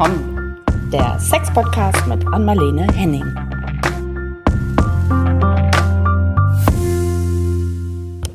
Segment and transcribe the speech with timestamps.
[0.00, 0.56] willkommen.
[0.90, 3.36] Der Sex-Podcast mit Anmalene Henning.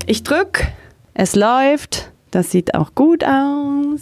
[0.05, 0.67] Ich drück,
[1.15, 4.01] es läuft, das sieht auch gut aus.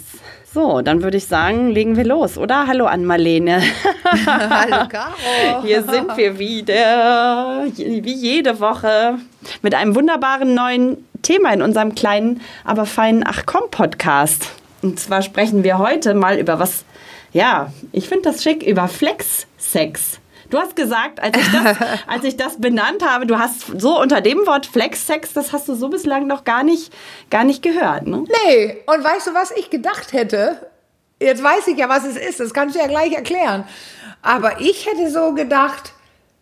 [0.53, 2.67] So, dann würde ich sagen, legen wir los, oder?
[2.67, 3.61] Hallo an Marlene.
[4.25, 5.63] Hallo Caro.
[5.63, 9.19] Hier sind wir wieder, wie jede Woche,
[9.61, 14.49] mit einem wunderbaren neuen Thema in unserem kleinen, aber feinen Ach komm Podcast.
[14.81, 16.83] Und zwar sprechen wir heute mal über was,
[17.33, 20.19] ja, ich finde das schick, über Flex-Sex.
[20.49, 24.21] Du hast gesagt, als ich, das, als ich das benannt habe, du hast so unter
[24.21, 26.93] dem Wort Flex-Sex, das hast du so bislang noch gar nicht,
[27.31, 28.23] gar nicht gehört, ne?
[28.45, 30.69] Nee, und weißt du, was ich gedacht hätte?
[31.19, 33.63] Jetzt weiß ich ja, was es ist, das kannst du ja gleich erklären.
[34.21, 35.93] Aber ich hätte so gedacht,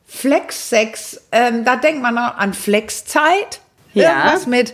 [0.08, 3.62] Flex-Sex, ähm, da denkt man an Flexzeit.
[3.94, 4.10] Ja.
[4.10, 4.74] Irgendwas mit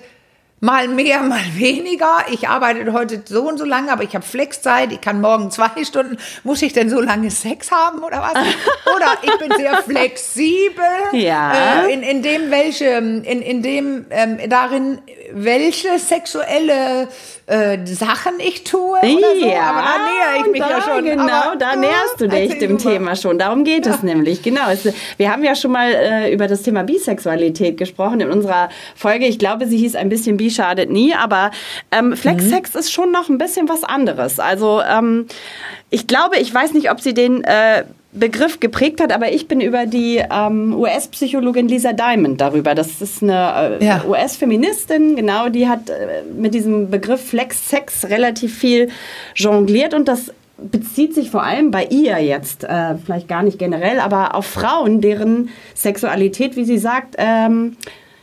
[0.68, 2.26] mal mehr, mal weniger.
[2.30, 4.92] Ich arbeite heute so und so lange, aber ich habe Flexzeit.
[4.92, 6.18] Ich kann morgen zwei Stunden.
[6.44, 8.34] Muss ich denn so lange Sex haben oder was?
[8.96, 10.84] Oder ich bin sehr flexibel.
[11.14, 11.86] Ja.
[11.86, 15.00] Äh, in, in dem, welche, in, in dem, ähm, darin,
[15.32, 17.08] welche sexuelle
[17.48, 19.48] äh, Sachen ich tue oder so.
[19.48, 21.06] Ja, aber da näher ich mich da, ja schon.
[21.06, 22.78] Genau, aber, da äh, näherst du dich dem.
[22.78, 23.40] Thema schon.
[23.40, 24.44] Darum geht es nämlich.
[24.44, 24.70] Genau.
[24.70, 29.26] Es, wir haben ja schon mal äh, über das Thema Bisexualität gesprochen in unserer Folge.
[29.26, 31.52] Ich glaube, sie hieß ein bisschen Bi schadet nie, aber
[31.92, 32.80] ähm, Flexsex Mhm.
[32.82, 34.40] ist schon noch ein bisschen was anderes.
[34.40, 35.28] Also ähm,
[35.90, 39.62] ich glaube, ich weiß nicht, ob sie den äh, Begriff geprägt hat, aber ich bin
[39.62, 42.74] über die ähm, US-Psychologin Lisa Diamond darüber.
[42.76, 44.04] Das ist eine äh, Ja.
[44.08, 48.90] US-Feministin, genau, die hat äh, mit diesem Begriff Flex-Sex relativ viel
[49.36, 54.00] jongliert und das bezieht sich vor allem bei ihr jetzt, äh, vielleicht gar nicht generell,
[54.00, 57.78] aber auf Frauen, deren Sexualität, wie sie sagt, ähm,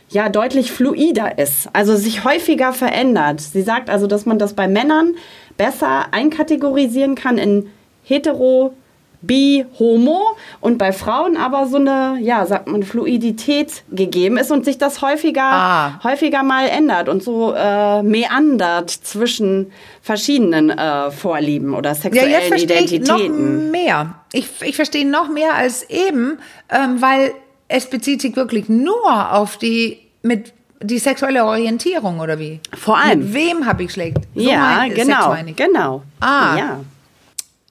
[0.09, 3.41] ja, deutlich fluider ist, also sich häufiger verändert.
[3.41, 5.15] Sie sagt also, dass man das bei Männern
[5.57, 7.67] besser einkategorisieren kann in
[8.03, 8.73] hetero,
[9.21, 10.21] bi, homo
[10.61, 15.01] und bei Frauen aber so eine, ja, sagt man, Fluidität gegeben ist und sich das
[15.01, 15.99] häufiger, Ah.
[16.03, 19.71] häufiger mal ändert und so äh, meandert zwischen
[20.03, 23.71] verschiedenen äh, Vorlieben oder Ja, sexuellen jetzt verstehe ich noch Identitäten.
[23.71, 24.13] mehr.
[24.33, 26.37] Ich, ich verstehe noch mehr als eben,
[26.69, 27.31] ähm, weil
[27.67, 32.59] es bezieht sich wirklich nur auf die mit die sexuelle Orientierung oder wie?
[32.77, 33.19] Vor allem.
[33.19, 34.19] Mit wem habe ich schlägt?
[34.35, 36.03] So ja, mein- genau, genau.
[36.19, 36.55] Ah.
[36.57, 36.79] Ja.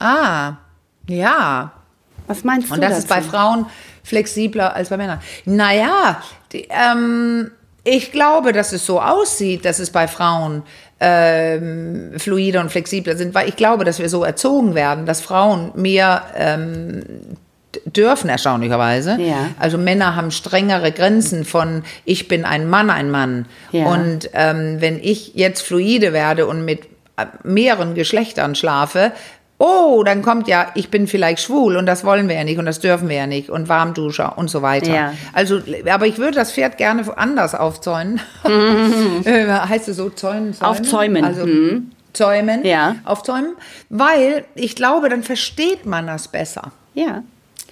[0.01, 0.53] Ah,
[1.09, 1.73] ja.
[2.27, 3.01] Was meinst du Und das dazu?
[3.03, 3.67] ist bei Frauen
[4.03, 5.21] flexibler als bei Männern.
[5.45, 6.23] Naja,
[6.53, 7.51] die, ähm,
[7.85, 10.63] ich glaube, dass es so aussieht, dass es bei Frauen
[11.01, 15.71] ähm, fluider und flexibler sind, weil ich glaube, dass wir so erzogen werden, dass Frauen
[15.75, 17.03] mehr ähm,
[17.85, 19.17] dürfen, erstaunlicherweise.
[19.21, 19.51] Ja.
[19.59, 23.47] Also Männer haben strengere Grenzen von ich bin ein Mann, ein Mann.
[23.73, 23.87] Ja.
[23.87, 26.85] Und ähm, wenn ich jetzt fluide werde und mit
[27.17, 29.13] äh, mehreren Geschlechtern schlafe,
[29.59, 32.67] oh, dann kommt ja, ich bin vielleicht schwul und das wollen wir ja nicht und
[32.67, 34.93] das dürfen wir ja nicht und Warmduscher und so weiter.
[34.93, 35.13] Ja.
[35.33, 38.21] Also, aber ich würde das Pferd gerne anders aufzäunen.
[39.25, 40.53] Äh, heißt es so zäunen?
[40.53, 40.71] zäumen?
[40.71, 41.91] Aufzäumen, Also mhm.
[42.13, 42.97] zäumen, Ja.
[43.05, 43.55] aufzäumen,
[43.89, 46.73] weil ich glaube, dann versteht man das besser.
[46.95, 47.23] Ja.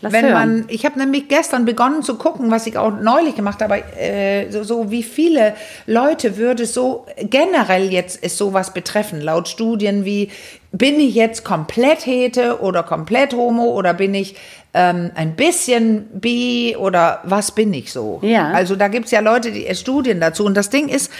[0.02, 0.32] Lass Wenn hören.
[0.34, 4.50] man, ich habe nämlich gestern begonnen zu gucken, was ich auch neulich gemacht habe, äh,
[4.50, 5.54] so, so wie viele
[5.86, 10.28] Leute würde so generell jetzt es sowas betreffen, laut Studien wie,
[10.72, 14.34] bin ich jetzt komplett hete oder komplett homo oder bin ich
[14.74, 18.18] ähm, ein bisschen bi oder was bin ich so?
[18.22, 18.50] Ja.
[18.50, 21.12] Also da gibt es ja Leute, die äh, Studien dazu und das Ding ist,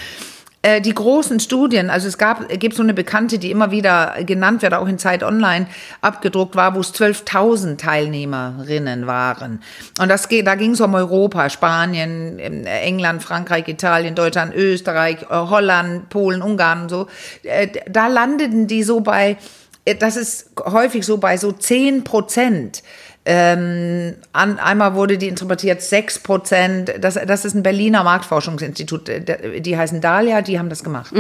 [0.64, 4.74] die großen Studien, also es gab, gibt so eine Bekannte, die immer wieder genannt wird,
[4.74, 5.66] auch in Zeit Online
[6.00, 9.60] abgedruckt war, wo es 12.000 Teilnehmerinnen waren.
[10.00, 15.34] Und das da ging es um Europa, Spanien, ähm, England, Frankreich, Italien, Deutschland, Österreich, äh,
[15.34, 17.06] Holland, Polen, Ungarn und so.
[17.42, 19.36] Äh, Da landeten die so bei,
[19.84, 22.82] äh, das ist häufig so bei so 10 Prozent.
[23.24, 26.92] Ähm, an, einmal wurde die interpretiert 6 Prozent.
[27.00, 31.14] Das, das ist ein Berliner Marktforschungsinstitut, äh, die heißen Dahlia, die haben das gemacht.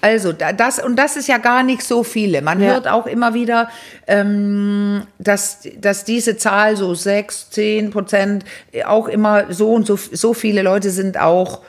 [0.00, 2.40] Also da- das, und das ist ja gar nicht so viele.
[2.40, 2.72] Man Ja.
[2.72, 3.68] hört auch immer wieder,
[4.06, 8.44] ähm, dass, dass diese Zahl so 6, 10 Prozent
[8.86, 11.60] auch immer so und so, so viele Leute sind auch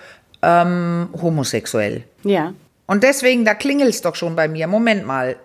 [0.42, 2.04] ähm, homosexuell.
[2.24, 2.54] ja.
[2.90, 4.66] Und deswegen, da klingelt's doch schon bei mir.
[4.66, 5.36] Moment mal.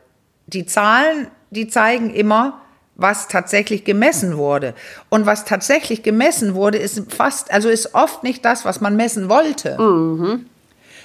[0.47, 2.61] Die Zahlen, die zeigen immer,
[2.94, 4.75] was tatsächlich gemessen wurde.
[5.09, 9.29] Und was tatsächlich gemessen wurde, ist fast, also ist oft nicht das, was man messen
[9.29, 9.77] wollte.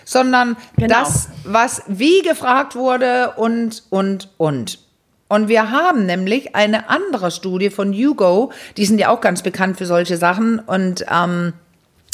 [0.05, 0.99] Sondern Genau.
[0.99, 4.79] das, was wie gefragt wurde und, und, und.
[5.29, 9.77] Und wir haben nämlich eine andere Studie von YouGo, die sind ja auch ganz bekannt
[9.77, 10.59] für solche Sachen.
[10.59, 11.51] Und ähm,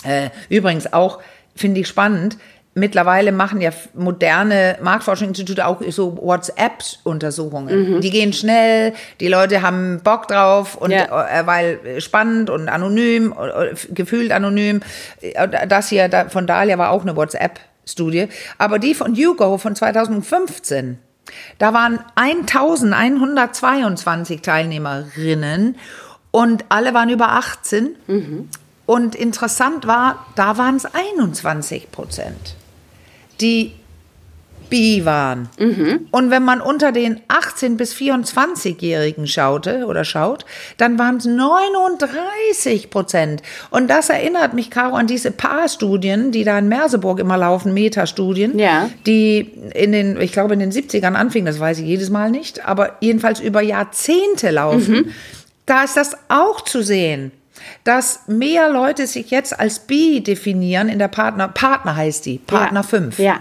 [0.03, 1.19] äh, übrigens auch,
[1.55, 2.37] finde ich spannend,
[2.75, 8.01] mittlerweile machen ja moderne Marktforschungsinstitute auch so WhatsApp-Untersuchungen.
[8.01, 11.41] Die gehen schnell, die Leute haben Bock drauf und Ja.
[11.41, 14.81] äh, weil spannend und anonym, äh, gefühlt anonym.
[15.21, 18.27] Äh, Das hier von Dahlia war auch eine WhatsApp-Studie.
[18.57, 20.97] Aber die von Hugo von 2015,
[21.59, 25.75] da waren 1122 Teilnehmerinnen
[26.31, 27.95] und alle waren über 18.
[28.85, 32.55] Und interessant war, da waren es 21 Prozent,
[33.41, 33.71] die
[34.69, 35.49] bi waren.
[36.09, 40.45] Und wenn man unter den 18- bis 24-Jährigen schaute oder schaut,
[40.77, 43.43] dann waren es 39 Prozent.
[43.69, 48.57] Und das erinnert mich, Caro, an diese Paarstudien, die da in Merseburg immer laufen, Metastudien,
[48.57, 48.89] Ja.
[49.05, 52.65] die in den, ich glaube, in den 70ern anfingen, das weiß ich jedes Mal nicht,
[52.65, 55.13] aber jedenfalls über Jahrzehnte laufen.
[55.67, 57.31] Da ist das auch zu sehen
[57.83, 62.81] dass mehr Leute sich jetzt als bi definieren in der Partner, Partner heißt die, Partner
[62.81, 62.87] Ja.
[62.87, 63.19] 5.
[63.19, 63.39] Ja.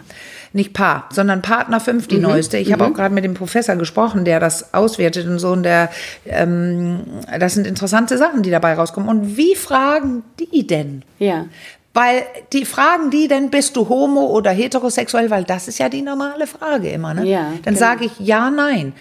[0.54, 2.08] Nicht Paar, sondern Partner 5, Mhm.
[2.08, 2.58] die neueste.
[2.58, 5.48] Ich habe auch gerade mit dem Professor gesprochen, der das auswertet und so.
[5.52, 5.88] Und der,
[6.26, 7.00] ähm,
[7.38, 9.08] das sind interessante Sachen, die dabei rauskommen.
[9.08, 11.04] Und wie fragen die denn?
[11.18, 11.46] Ja.
[11.94, 12.22] Weil
[12.52, 15.30] die fragen die denn, bist du homo oder heterosexuell?
[15.30, 17.14] Weil das ist ja die normale Frage immer.
[17.14, 17.24] Ne?
[17.26, 17.78] Ja, Dann genau.
[17.78, 18.92] sage ich ja, nein.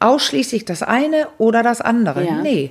[0.00, 2.24] Ausschließlich das eine oder das andere.
[2.24, 2.36] Ja.
[2.42, 2.70] Nee.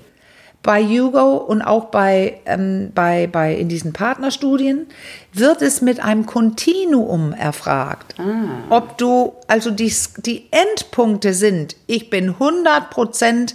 [0.64, 4.88] Bei Hugo und auch bei, ähm, bei, bei in diesen Partnerstudien
[5.34, 8.16] wird es mit einem Kontinuum erfragt.
[8.18, 8.64] Ah.
[8.70, 13.54] Ob du, also die, die Endpunkte sind, ich bin 100%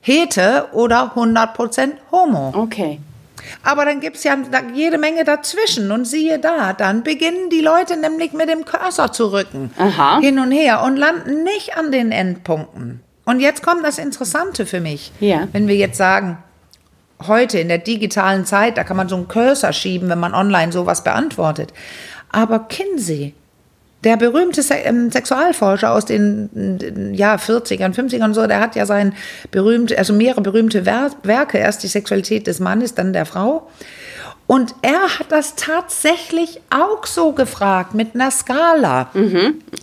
[0.00, 2.52] Hete oder 100% Homo.
[2.54, 3.00] Okay.
[3.62, 4.36] Aber dann gibt es ja
[4.74, 5.90] jede Menge dazwischen.
[5.90, 9.70] Und siehe da, dann beginnen die Leute nämlich mit dem Cursor zu rücken.
[9.78, 10.20] Aha.
[10.20, 13.00] Hin und her und landen nicht an den Endpunkten.
[13.24, 15.12] Und jetzt kommt das Interessante für mich.
[15.20, 15.48] Ja.
[15.52, 16.38] Wenn wir jetzt sagen,
[17.26, 20.72] heute in der digitalen Zeit, da kann man so einen Cursor schieben, wenn man online
[20.72, 21.72] sowas beantwortet.
[22.30, 23.34] Aber Kinsey,
[24.02, 28.76] der berühmte Se ähm, Sexualforscher aus den äh, ja, 40ern, 50ern und so, der hat
[28.76, 29.14] ja sein
[29.50, 33.70] berühmte, also mehrere berühmte Wer Werke, erst die Sexualität des Mannes, dann der Frau.
[34.46, 39.08] Und er hat das tatsächlich auch so gefragt mit einer Skala.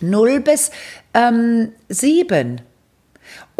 [0.01, 0.69] 0 bis
[1.15, 2.61] ähm, 7.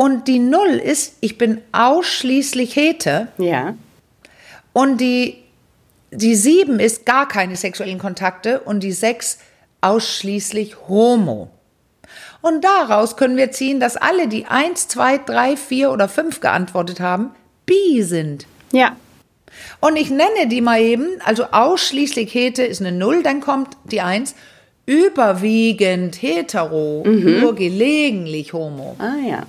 [0.01, 3.27] Und die 0 ist, ich bin ausschließlich Hete.
[3.37, 3.75] Ja.
[4.73, 5.37] Und die,
[6.09, 8.61] die 7 ist gar keine sexuellen Kontakte.
[8.61, 9.37] Und die 6
[9.81, 11.51] ausschließlich Homo.
[12.41, 16.99] Und daraus können wir ziehen, dass alle, die 1, 2, 3, 4 oder 5 geantwortet
[16.99, 17.35] haben,
[17.67, 18.47] bi sind.
[18.71, 18.95] Ja.
[19.81, 24.01] Und ich nenne die mal eben, also ausschließlich Hete ist eine Null, dann kommt die
[24.01, 24.33] Eins,
[24.87, 28.95] überwiegend hetero, nur gelegentlich homo.
[28.97, 29.43] Ah ja.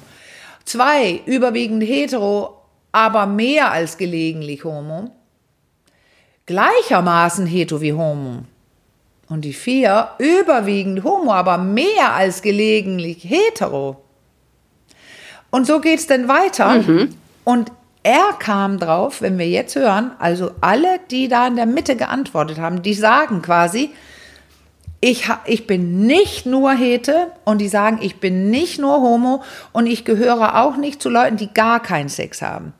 [0.64, 2.58] Zwei, überwiegend hetero,
[2.92, 5.10] aber mehr als gelegentlich homo.
[6.46, 8.44] Gleichermaßen hetero wie homo.
[9.28, 14.02] Und die vier, überwiegend homo, aber mehr als gelegentlich hetero.
[15.50, 16.82] Und so geht's dann weiter.
[17.44, 17.72] Und
[18.02, 22.58] er kam drauf, wenn wir jetzt hören, also alle, die da in der Mitte geantwortet
[22.58, 23.90] haben, die sagen quasi,
[25.04, 29.86] ich, ich bin nicht nur Hete und die sagen, ich bin nicht nur Homo und
[29.86, 32.72] ich gehöre auch nicht zu Leuten, die gar keinen Sex haben.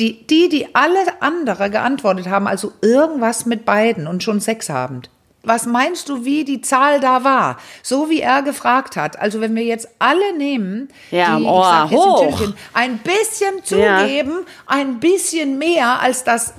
[0.00, 5.08] Die, die, die alle andere geantwortet haben, also irgendwas mit beiden und schon Sex habend.
[5.44, 7.58] Was meinst du, wie die Zahl da war?
[7.84, 9.16] So wie er gefragt hat.
[9.20, 11.88] Also wenn wir jetzt alle nehmen, Ja, die oh, sag.
[11.88, 14.00] Tütchen, ein bisschen Ja.
[14.00, 16.52] zugeben, ein bisschen mehr als das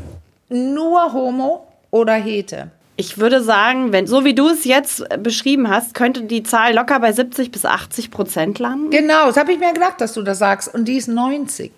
[0.48, 2.72] nur Homo oder Hete.
[3.00, 6.74] Ich würde sagen, wenn so wie du es jetzt äh, beschrieben hast, könnte die Zahl
[6.74, 8.90] locker bei 70 bis 80 Prozent landen.
[8.90, 10.74] Genau, das habe ich mir gedacht, dass du das sagst.
[10.74, 11.72] Und die ist 90.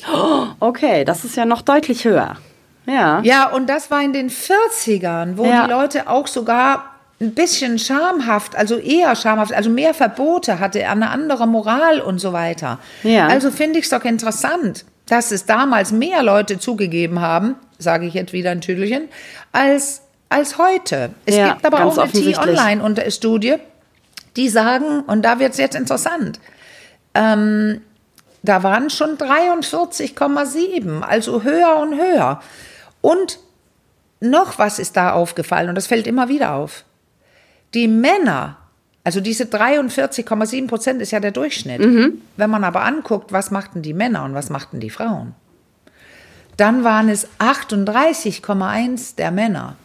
[0.62, 2.38] Okay, das ist ja noch deutlich höher.
[2.86, 3.20] Ja.
[3.24, 5.66] Ja, und das war in den 40ern, wo Ja.
[5.66, 6.86] die Leute auch sogar
[7.22, 12.32] ein bisschen schamhaft, also eher schamhaft, also mehr Verbote hatte, eine andere Moral und so
[12.32, 12.80] weiter.
[13.04, 13.28] Ja.
[13.28, 18.14] Also finde ich es doch interessant, dass es damals mehr Leute zugegeben haben, sage ich
[18.14, 19.10] jetzt wieder ein Tüdelchen,
[19.52, 21.12] als, als heute.
[21.26, 22.12] Es Ja, gibt aber auch eine.
[22.12, 23.56] T-Online-Studie,
[24.36, 26.40] die sagen, und da wird es jetzt interessant,
[27.14, 27.82] ähm,
[28.42, 32.40] da waren schon 43,7, also höher und höher.
[33.02, 33.40] Und
[34.22, 36.84] noch was ist da aufgefallen und das fällt immer wieder auf.
[37.74, 38.58] Die Männer,
[39.04, 41.82] also diese 43,7 Prozent ist ja der Durchschnitt.
[42.38, 45.36] Wenn man aber anguckt, was machten die Männer und was machten die Frauen,
[46.60, 49.76] dann waren es 38,1 der Männer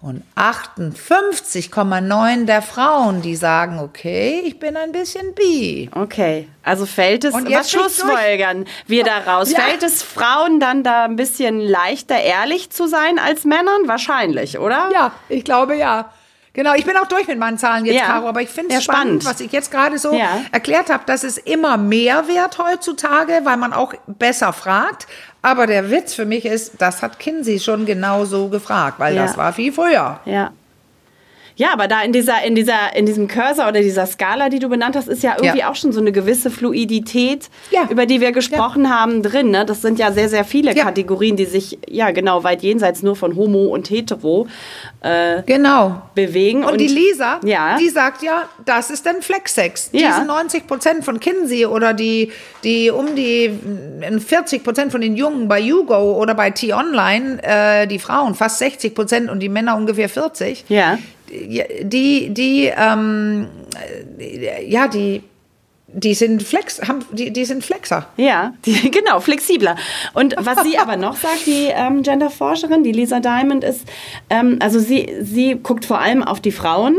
[0.00, 5.90] und 58,9 der Frauen, die sagen, okay, ich bin ein bisschen bi.
[5.92, 9.50] Okay, also fällt es, Und was schlussfolgern wir daraus?
[9.50, 9.60] Ja.
[9.60, 13.86] Fällt es Frauen dann da ein bisschen leichter ehrlich zu sein als Männern?
[13.86, 14.90] Wahrscheinlich, oder?
[14.92, 16.10] Ja, ich glaube ja.
[16.54, 18.06] Genau, ich bin auch durch mit meinen Zahlen jetzt, Ja.
[18.06, 19.24] Caro, aber ich finde Ja, es spannend, spannend.
[19.26, 20.40] was ich jetzt gerade so Ja.
[20.50, 25.06] erklärt habe, dass es immer mehr wird heutzutage, weil man auch besser fragt.
[25.42, 29.52] Aber der Witz für mich ist, das hat Kinsey schon genauso gefragt, weil das war
[29.52, 30.18] viel früher.
[30.24, 30.50] Ja.
[31.58, 34.68] Ja, aber da in dieser, in dieser, in diesem Cursor oder dieser Skala, die du
[34.68, 35.70] benannt hast, ist ja irgendwie Ja.
[35.70, 37.88] auch schon so eine gewisse Fluidität, Ja.
[37.90, 39.50] über die wir gesprochen haben, drin.
[39.50, 39.66] Ne?
[39.66, 40.84] Das sind ja sehr, sehr viele Ja.
[40.84, 44.46] Kategorien, die sich ja genau weit jenseits nur von Homo und Hetero
[45.00, 46.00] äh, Genau.
[46.14, 46.64] bewegen.
[46.64, 47.76] Und, die Lisa, ja.
[47.76, 49.90] die sagt ja, das ist dann Flexsex.
[49.92, 50.10] Ja.
[50.14, 52.30] Diese 90 Prozent von Kinsey oder die,
[52.62, 57.86] die um die mm, 40 Prozent von den Jungen bei YouGo oder bei T-Online, äh,
[57.88, 60.64] die Frauen fast 60 Prozent und die Männer ungefähr 40.
[60.68, 60.98] Ja.
[61.30, 63.48] Die, die, ähm,
[64.18, 65.22] äh, ja, die,
[65.88, 68.06] die sind Flex, haben, die, die sind Flexer.
[68.16, 69.76] Ja, die, genau, flexibler.
[70.14, 73.86] Und was sie aber noch sagt, die ähm, Genderforscherin, die Lisa Diamond, ist,
[74.30, 76.96] ähm, also sie, sie guckt vor allem auf die Frauen.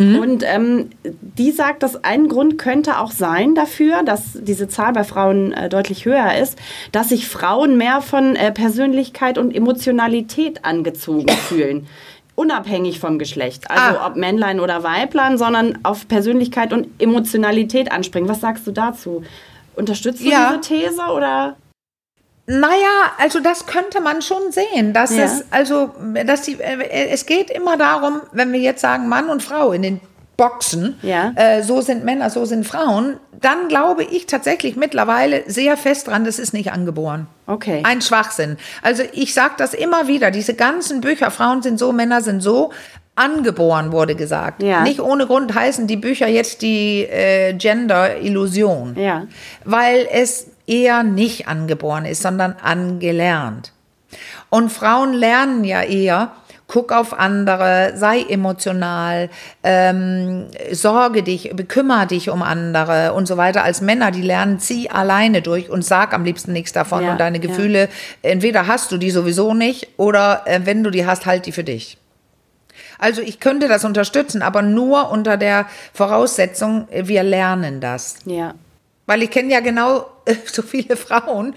[0.00, 5.04] Und ähm, die sagt, dass ein Grund könnte auch sein dafür, dass diese Zahl bei
[5.04, 6.58] Frauen äh, deutlich höher ist,
[6.90, 11.86] dass sich Frauen mehr von äh, Persönlichkeit und Emotionalität angezogen fühlen.
[12.40, 13.70] Unabhängig vom Geschlecht.
[13.70, 14.06] Also Ah.
[14.06, 18.30] ob Männlein oder Weiblein, sondern auf Persönlichkeit und Emotionalität anspringen.
[18.30, 19.22] Was sagst du dazu?
[19.76, 20.56] Unterstützt du Ja.
[20.56, 21.56] diese These oder?
[22.46, 24.94] Naja, also das könnte man schon sehen.
[24.94, 25.24] Dass Ja.
[25.24, 25.90] es, also,
[26.26, 29.82] dass die, äh, es geht immer darum, wenn wir jetzt sagen Mann und Frau in
[29.82, 30.00] den
[30.40, 31.32] Boxen, Ja.
[31.36, 36.24] äh, so sind Männer, so sind Frauen, dann glaube ich tatsächlich mittlerweile sehr fest dran,
[36.24, 37.26] das ist nicht angeboren.
[37.46, 37.82] Okay.
[37.84, 38.56] Ein Schwachsinn.
[38.80, 42.70] Also ich sage das immer wieder, diese ganzen Bücher, Frauen sind so, Männer sind so,
[43.16, 44.62] angeboren wurde gesagt.
[44.62, 44.80] Ja.
[44.82, 48.96] Nicht ohne Grund heißen die Bücher jetzt die äh, Gender-Illusion.
[48.96, 49.26] Ja.
[49.66, 53.72] Weil es eher nicht angeboren ist, sondern angelernt.
[54.48, 56.32] Und Frauen lernen ja eher,
[56.70, 59.28] guck auf andere, sei emotional,
[59.64, 63.64] ähm, sorge dich, bekümmere dich um andere und so weiter.
[63.64, 67.02] Als Männer, die lernen, zieh alleine durch und sag am liebsten nichts davon.
[67.02, 67.48] Ja, und deine ja.
[67.48, 67.88] Gefühle,
[68.22, 71.64] entweder hast du die sowieso nicht oder äh, wenn du die hast, halt die für
[71.64, 71.98] dich.
[73.00, 78.18] Also ich könnte das unterstützen, aber nur unter der Voraussetzung, wir lernen das.
[78.26, 78.54] Ja.
[79.06, 81.56] Weil ich kenne ja genau äh, so viele Frauen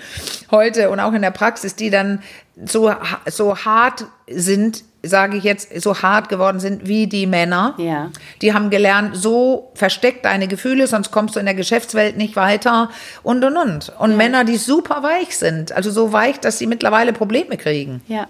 [0.50, 2.24] heute und auch in der Praxis, die dann
[2.66, 2.92] so,
[3.28, 7.76] so hart sind, sage ich jetzt, so hart geworden sind wie die Männer.
[7.78, 8.10] Ja.
[8.42, 12.90] Die haben gelernt, so versteck deine Gefühle, sonst kommst du in der Geschäftswelt nicht weiter
[13.22, 13.92] und und und.
[14.00, 18.02] Und Männer, die super weich sind, also so weich, dass sie mittlerweile Probleme kriegen.
[18.08, 18.28] Ja.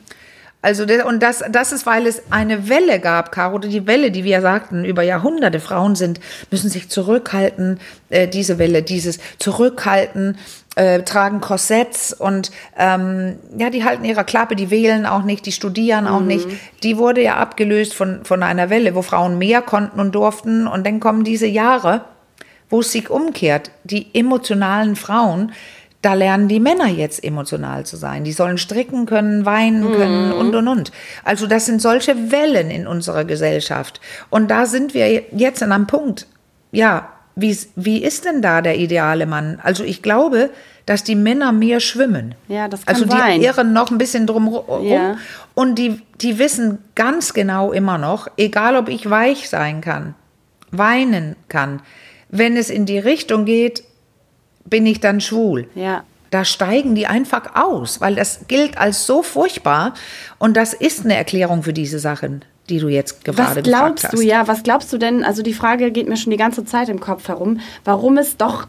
[0.64, 4.40] Also und das, das ist, weil es eine Welle gab, Caro, die Welle, die wir
[4.40, 10.38] sagten, über Jahrhunderte Frauen sind, müssen sich zurückhalten, äh, diese Welle, dieses Zurückhalten,
[10.76, 15.52] äh, tragen Korsetts und ähm, ja, die halten ihrer Klappe, die wählen auch nicht, die
[15.52, 16.48] studieren auch nicht.
[16.84, 20.86] Die wurde ja abgelöst von, von einer Welle, wo Frauen mehr konnten und durften und
[20.86, 22.06] dann kommen diese Jahre,
[22.70, 23.72] wo es sich umkehrt.
[23.84, 25.52] Die emotionalen Frauen,
[26.02, 28.24] da lernen die Männer jetzt emotional zu sein.
[28.24, 30.92] Die sollen stricken können, weinen können und, und, und.
[31.24, 34.02] Also das sind solche Wellen in unserer Gesellschaft.
[34.30, 36.28] Und da sind wir jetzt an einem Punkt.
[36.72, 39.60] Ja, wie, wie ist denn da der ideale Mann?
[39.64, 40.50] Also ich glaube,
[40.86, 42.36] dass die Männer mehr schwimmen.
[42.48, 43.42] Ja, das kann also die sein.
[43.42, 44.86] irren noch ein bisschen drumherum.
[44.86, 45.18] Ja.
[45.54, 50.16] Und die, die wissen ganz genau immer noch, egal ob ich weich sein kann,
[50.72, 51.82] weinen kann,
[52.30, 53.84] wenn es in die Richtung geht,
[54.66, 55.68] bin ich dann schwul.
[55.76, 56.04] Ja.
[56.32, 59.94] Da steigen die einfach aus, weil das gilt als so furchtbar.
[60.40, 64.14] Und das ist eine Erklärung für diese Sachen, die du jetzt gerade Was glaubst hast.
[64.14, 66.90] du, ja, was glaubst du denn, also die Frage geht mir schon die ganze Zeit
[66.90, 68.68] im Kopf herum, warum es doch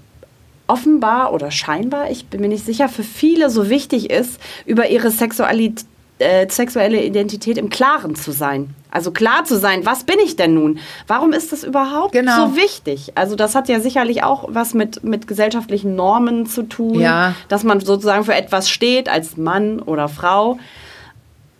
[0.66, 5.10] offenbar oder scheinbar, ich bin mir nicht sicher, für viele so wichtig ist, über ihre
[5.10, 5.84] Sexualität,
[6.20, 8.70] äh, sexuelle Identität im Klaren zu sein.
[8.90, 10.78] Also klar zu sein, was bin ich denn nun?
[11.08, 12.46] Warum ist das überhaupt Genau.
[12.50, 13.12] so wichtig?
[13.16, 17.34] Also das hat ja sicherlich auch was mit, mit gesellschaftlichen Normen zu tun, Ja.
[17.48, 20.58] dass man sozusagen für etwas steht als Mann oder Frau.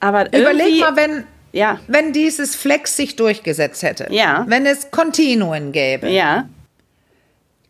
[0.01, 1.25] Aber Überleg mal, wenn,
[1.55, 1.79] Ja.
[1.87, 4.09] wenn dieses Flex sich durchgesetzt hätte.
[4.11, 4.45] Ja.
[4.49, 6.09] Wenn es Kontinuen gäbe.
[6.09, 6.47] Ja.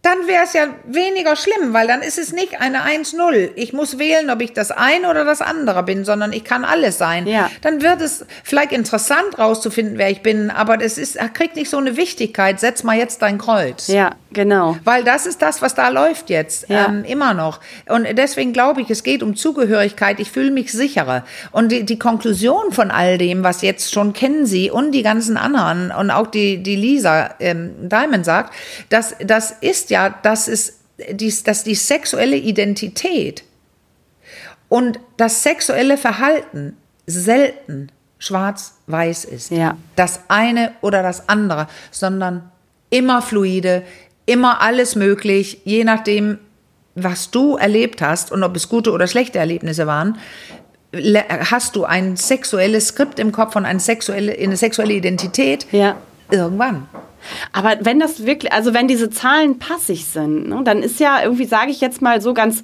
[0.03, 3.53] dann wäre es ja weniger schlimm, weil dann ist es nicht eine 1-0.
[3.57, 6.99] Ich muss wählen, ob ich das eine oder das andere bin, sondern ich kann alles
[6.99, 7.26] sein.
[7.26, 7.50] Ja.
[7.62, 11.71] Dann wird es vielleicht interessant rauszufinden, wer ich bin, aber das ist, er kriegt nicht
[11.71, 12.61] so eine Wichtigkeit.
[12.61, 13.87] Setz mal jetzt dein Kreuz.
[13.88, 14.76] Ja, genau.
[14.85, 16.87] Weil das ist das, was da läuft jetzt, Ja.
[16.88, 17.61] ähm, immer noch.
[17.87, 20.21] Und deswegen glaube ich, es geht um Zugehörigkeit.
[20.21, 21.25] Ich fühle mich sicherer.
[21.53, 25.38] Und die, die Konklusion von all dem, was jetzt schon kennen Sie und die ganzen
[25.38, 28.53] anderen und auch die, die Lisa ähm, Diamond sagt,
[28.91, 33.45] dass das ist ja, dass es dies, dass die sexuelle Identität
[34.69, 36.76] und das sexuelle Verhalten
[37.07, 37.88] selten
[38.19, 39.50] schwarz-weiß ist.
[39.50, 39.76] Ja.
[39.97, 42.50] Das eine oder das andere, sondern
[42.91, 43.83] immer fluide,
[44.26, 46.38] immer alles möglich, je nachdem,
[46.95, 50.19] was du erlebt hast und ob es gute oder schlechte Erlebnisse waren,
[51.28, 55.66] hast du ein sexuelles Skript im Kopf und eine sexuelle, eine sexuelle Identität.
[55.73, 55.97] Ja.
[56.31, 56.88] Irgendwann.
[57.52, 61.47] Aber wenn das wirklich, also wenn diese Zahlen passig sind, ne, dann ist ja irgendwie,
[61.47, 62.62] sage ich jetzt mal so ganz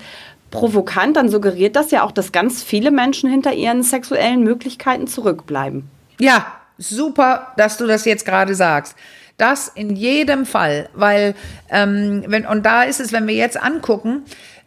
[0.50, 5.88] provokant, dann suggeriert das ja auch, dass ganz viele Menschen hinter ihren sexuellen Möglichkeiten zurückbleiben.
[6.18, 6.46] Ja,
[6.78, 8.96] super, dass du das jetzt gerade sagst.
[9.40, 11.34] Das in jedem Fall, weil,
[11.70, 14.24] ähm, wenn, und da ist es, wenn wir jetzt angucken,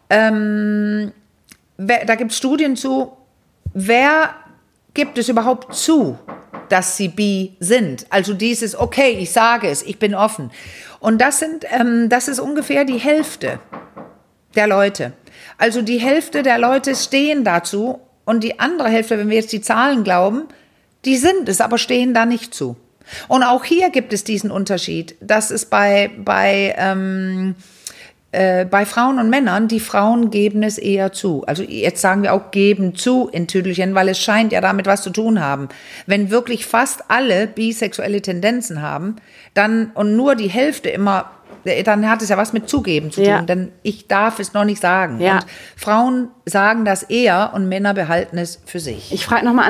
[0.09, 1.11] ähm,
[1.77, 3.11] da gibt es Studien zu,
[3.75, 4.33] wer
[4.95, 6.17] gibt es überhaupt zu,
[6.69, 8.07] dass sie bi sind?
[8.09, 10.49] Also dieses, okay, ich sage es, ich bin offen.
[10.99, 13.59] Und das sind, ähm, das ist ungefähr die Hälfte
[14.55, 15.13] der Leute.
[15.59, 19.61] Also die Hälfte der Leute stehen dazu und die andere Hälfte, wenn wir jetzt die
[19.61, 20.47] Zahlen glauben,
[21.05, 22.75] die sind es, aber stehen da nicht zu.
[23.27, 27.55] Und auch hier gibt es diesen Unterschied, dass es bei, bei, ähm,
[28.31, 31.43] äh, bei Frauen und Männern, die Frauen geben es eher zu.
[31.45, 35.03] Also jetzt sagen wir auch geben zu in Tüdelchen, weil es scheint ja damit was
[35.03, 35.69] zu tun haben.
[36.07, 39.17] Wenn wirklich fast alle bisexuelle Tendenzen haben,
[39.53, 41.31] dann und nur die Hälfte immer,
[41.85, 43.41] dann hat es ja was mit zugeben zu tun, Ja.
[43.41, 45.19] denn ich darf es noch nicht sagen.
[45.21, 45.35] Ja.
[45.35, 49.11] Und Frauen sagen das eher und Männer behalten es für sich.
[49.13, 49.65] Ich frage nochmal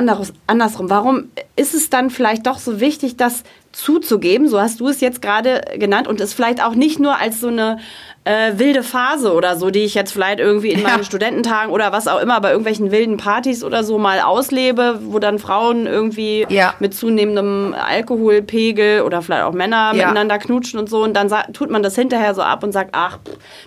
[0.46, 0.90] andersrum.
[0.90, 4.48] Warum ist es dann vielleicht doch so wichtig, das zuzugeben?
[4.48, 7.48] So hast du es jetzt gerade genannt und es vielleicht auch nicht nur als so
[7.48, 7.78] eine
[8.26, 10.88] äh, wilde Phase oder so, die ich jetzt vielleicht irgendwie in Ja.
[10.88, 15.18] meinen Studententagen oder was auch immer bei irgendwelchen wilden Partys oder so mal auslebe, wo
[15.18, 16.72] dann Frauen irgendwie Ja.
[16.80, 20.06] mit zunehmendem Alkoholpegel oder vielleicht auch Männer Ja.
[20.06, 23.18] miteinander knutschen und so und dann tut man das hinterher so ab und sagt, ach,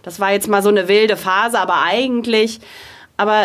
[0.04, 2.60] das war jetzt mal so eine wilde Phase, aber eigentlich,
[3.18, 3.44] aber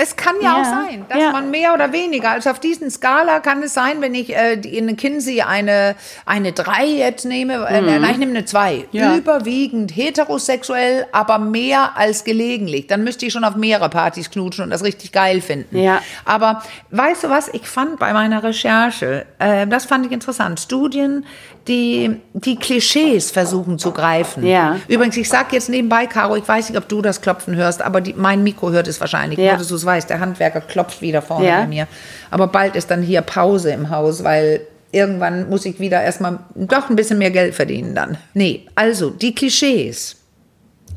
[0.00, 1.32] Es kann ja, Ja, auch sein, dass ja.
[1.32, 4.96] man mehr oder weniger, also auf diesen Skala kann es sein, wenn ich äh, in
[4.96, 8.76] Kinsey eine, eine 3 jetzt nehme, äh, nein, ich nehme eine 2.
[8.76, 8.84] Mhm.
[8.92, 9.16] Ja.
[9.16, 12.86] Überwiegend heterosexuell, aber mehr als gelegentlich.
[12.86, 15.76] Dann müsste ich schon auf mehrere Partys knutschen und das richtig geil finden.
[15.78, 16.00] Ja.
[16.24, 21.24] Aber weißt du was, ich fand bei meiner Recherche, äh, das fand ich interessant, Studien,
[21.66, 24.46] die die Klischees versuchen zu greifen.
[24.46, 24.76] Ja.
[24.88, 28.00] Übrigens, ich sag jetzt nebenbei, Caro, ich weiß nicht, ob du das Klopfen hörst, aber
[28.00, 29.52] die, mein Mikro hört es wahrscheinlich, Ja.
[29.70, 30.10] Dass du es weißt.
[30.10, 31.60] Der Handwerker klopft wieder vorne Ja.
[31.60, 31.86] bei mir.
[32.30, 34.60] Aber bald ist dann hier Pause im Haus, weil
[34.92, 38.16] irgendwann muss ich wieder erstmal doch ein bisschen mehr Geld verdienen dann.
[38.34, 40.16] Nee, also die Klischees.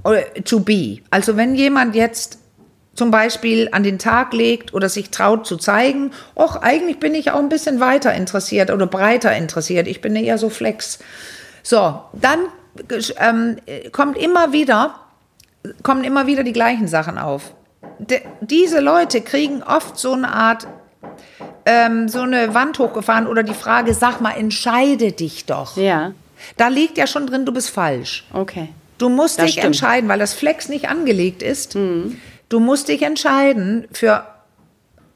[0.04, 1.00] Oder to be.
[1.10, 2.40] Also wenn jemand jetzt
[2.96, 7.32] zum Beispiel an den Tag legt oder sich traut zu zeigen, och, eigentlich bin ich
[7.32, 9.88] auch ein bisschen weiter interessiert oder breiter interessiert.
[9.88, 11.00] Ich bin eher so flex.
[11.64, 12.40] So, dann
[13.18, 13.58] ähm,
[13.92, 14.96] kommt immer wieder,
[15.84, 17.54] kommen immer wieder die gleichen Sachen auf.
[18.10, 20.66] De, diese Leute kriegen oft so eine Art,
[21.66, 25.78] ähm, so eine Wand hochgefahren oder die Frage, sag mal, entscheide dich doch.
[25.78, 26.14] ja,
[26.58, 28.26] Da liegt ja schon drin, du bist falsch.
[28.34, 28.70] okay.
[28.98, 29.66] Du musst Das dich stimmt.
[29.68, 31.74] entscheiden, weil das Flex nicht angelegt ist.
[31.74, 34.26] Du musst dich entscheiden für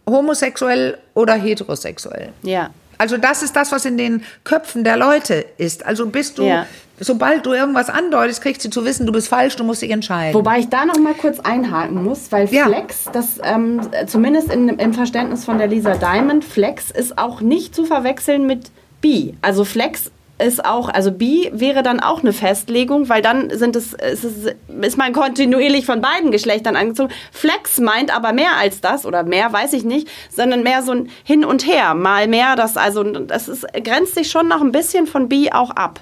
[0.09, 2.29] homosexuell oder heterosexuell.
[2.41, 2.69] Ja.
[2.97, 5.85] Also das ist das, was in den Köpfen der Leute ist.
[5.85, 6.65] Also bist du, Ja.
[6.99, 10.33] Sobald du irgendwas andeutest, kriegst du zu wissen, du bist falsch, du musst dich entscheiden.
[10.33, 12.65] Wobei ich da noch mal kurz einhaken muss, weil Ja.
[12.65, 17.75] Flex, das ähm, zumindest in, im Verständnis von der Lisa Diamond, Flex ist auch nicht
[17.75, 19.35] zu verwechseln mit Bi.
[19.41, 23.93] Also Flex ist auch, also Bi wäre dann auch eine Festlegung, weil dann sind es,
[23.93, 27.13] ist, es, ist man kontinuierlich von beiden Geschlechtern angezogen.
[27.31, 31.09] Flex meint aber mehr als das, oder mehr weiß ich nicht, sondern mehr so ein
[31.23, 31.93] Hin und Her.
[31.93, 35.71] Mal mehr, das, also das ist, grenzt sich schon noch ein bisschen von Bi auch
[35.71, 36.01] ab.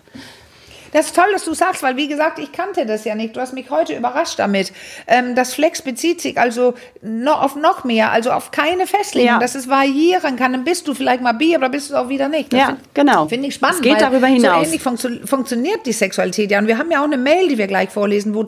[0.94, 3.36] Das ist toll, dass du sagst, weil wie gesagt, ich kannte das ja nicht.
[3.36, 4.72] Du hast mich heute überrascht damit.
[5.08, 9.40] Ähm, das Flex bezieht sich also noch auf noch mehr, also auf keine Festlegung, Ja.
[9.40, 10.54] dass es variieren kann.
[10.54, 12.54] Dann bist du vielleicht mal bi, aber bist du auch wieder nicht.
[12.54, 13.28] Das Ja, find- genau.
[13.28, 13.78] Finde ich spannend.
[13.78, 14.60] Es geht darüber hinaus.
[14.60, 16.60] So ähnlich funktio funktioniert die Sexualität ja.
[16.60, 18.44] Und wir haben ja auch eine Mail, die wir gleich vorlesen, wo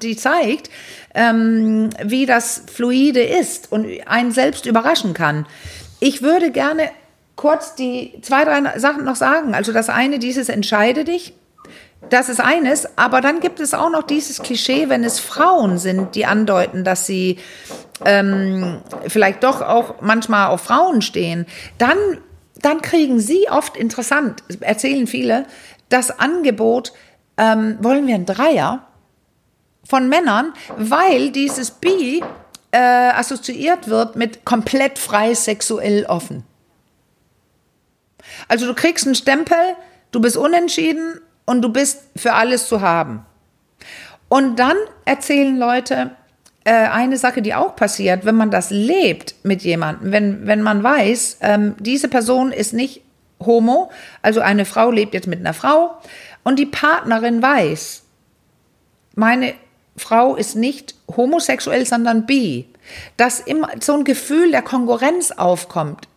[0.00, 0.70] die zeigt,
[1.14, 5.46] ähm, wie das Fluide ist und einen selbst überraschen kann.
[6.00, 6.90] Ich würde gerne
[7.34, 9.54] kurz die zwei, drei Sachen noch sagen.
[9.54, 11.34] Also das eine, dieses Entscheide dich.
[12.10, 16.14] Das ist eines, aber dann gibt es auch noch dieses Klischee, wenn es Frauen sind,
[16.14, 17.38] die andeuten, dass sie
[18.04, 21.98] ähm, vielleicht doch auch manchmal auf Frauen stehen, dann,
[22.62, 25.46] dann kriegen sie oft interessant, erzählen viele,
[25.88, 26.92] das Angebot,
[27.36, 28.86] ähm, wollen wir einen Dreier
[29.84, 32.22] von Männern, weil dieses Bi
[32.70, 36.44] äh, assoziiert wird mit komplett frei sexuell offen.
[38.46, 39.56] Also du kriegst einen Stempel,
[40.10, 43.24] du bist unentschieden und du bist für alles zu haben.
[44.28, 46.10] Und dann erzählen Leute,
[46.64, 50.82] äh, eine Sache, die auch passiert, wenn man das lebt mit jemandem, wenn, wenn man
[50.82, 53.00] weiß, ähm, diese Person ist nicht
[53.40, 55.96] homo, also eine Frau lebt jetzt mit einer Frau
[56.44, 58.02] und die Partnerin weiß,
[59.14, 59.54] meine
[59.96, 62.68] Frau ist nicht homosexuell, sondern bi,
[63.16, 66.08] dass immer so ein Gefühl der Konkurrenz aufkommt,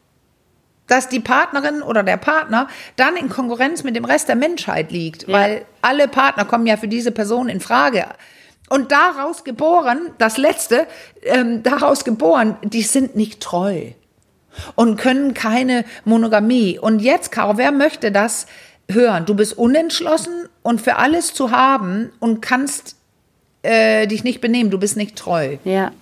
[0.92, 5.26] dass die Partnerin oder der Partner dann in Konkurrenz mit dem Rest der Menschheit liegt,
[5.26, 5.34] ja.
[5.34, 8.08] weil alle Partner kommen ja für diese Person in Frage.
[8.68, 10.88] Und daraus geboren, das letzte,
[11.24, 13.92] ähm, daraus geboren, die sind nicht treu
[14.76, 16.78] und können keine Monogamie.
[16.78, 18.46] Und jetzt, Caro, wer möchte das
[18.90, 19.26] hören?
[19.26, 22.98] Du bist unentschlossen und für alles zu haben und kannst
[23.62, 24.72] äh, dich nicht benehmen.
[24.72, 25.56] Du bist nicht treu.
[25.64, 25.94] Ja.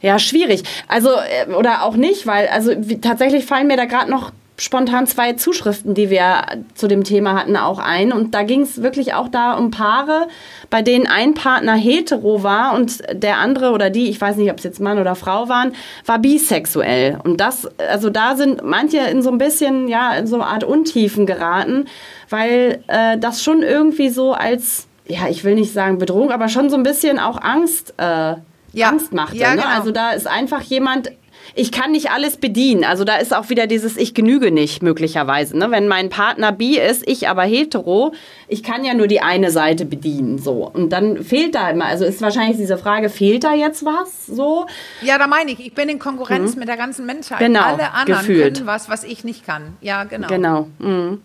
[0.00, 0.62] Ja, schwierig.
[0.88, 5.06] Also, äh, oder auch nicht, weil, also wie, tatsächlich fallen mir da gerade noch spontan
[5.06, 6.42] zwei Zuschriften, die wir
[6.74, 8.12] zu dem Thema hatten, auch ein.
[8.12, 10.28] Und da ging es wirklich auch da um Paare,
[10.70, 14.58] bei denen ein Partner hetero war und der andere oder die, ich weiß nicht, ob
[14.58, 15.72] es jetzt Mann oder Frau waren,
[16.06, 17.18] war bisexuell.
[17.22, 20.64] Und das, also da sind manche in so ein bisschen, ja, in so eine Art
[20.64, 21.86] Untiefen geraten,
[22.30, 26.70] weil äh, das schon irgendwie so als, ja, ich will nicht sagen Bedrohung, aber schon
[26.70, 27.94] so ein bisschen auch Angst.
[27.98, 28.36] Äh,
[28.76, 28.88] ja.
[28.88, 29.36] Angst machte.
[29.36, 29.62] Ja, ne?
[29.62, 29.74] genau.
[29.74, 31.10] Also da ist einfach jemand
[31.54, 32.84] ich kann nicht alles bedienen.
[32.84, 35.56] Also da ist auch wieder dieses Ich genüge nicht möglicherweise.
[35.56, 35.70] Ne?
[35.70, 38.12] Wenn mein Partner bi ist, ich aber hetero,
[38.48, 40.38] ich kann ja nur die eine Seite bedienen.
[40.38, 40.70] So.
[40.70, 44.26] Und dann fehlt da immer, also ist wahrscheinlich diese Frage, fehlt da jetzt was?
[44.26, 44.66] So?
[45.02, 46.60] Ja, da meine ich, ich bin in Konkurrenz mhm.
[46.60, 47.38] mit der ganzen Menschheit.
[47.38, 48.56] Genau, Alle anderen gefühlt.
[48.56, 49.76] können was, was ich nicht kann.
[49.80, 50.28] Ja, genau.
[50.28, 50.68] Genau.
[50.78, 51.22] Mhm.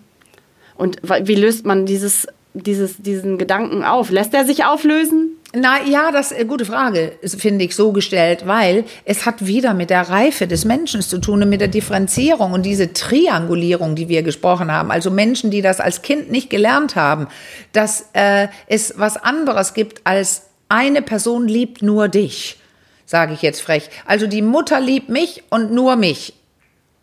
[0.76, 4.10] Und wie löst man dieses, dieses, diesen Gedanken auf?
[4.10, 5.31] Lässt er sich auflösen?
[5.54, 9.74] Na ja, das ist eine gute Frage, finde ich, so gestellt, weil es hat wieder
[9.74, 14.08] mit der Reife des Menschen zu tun und mit der Differenzierung und diese Triangulierung, die
[14.08, 14.92] wir gesprochen haben.
[14.92, 17.28] Also Menschen, die das als Kind nicht gelernt haben,
[17.74, 22.58] dass äh, es was anderes gibt als eine Person liebt nur dich,
[23.06, 23.90] sage ich jetzt frech.
[24.06, 26.34] Also die Mutter liebt mich und nur mich.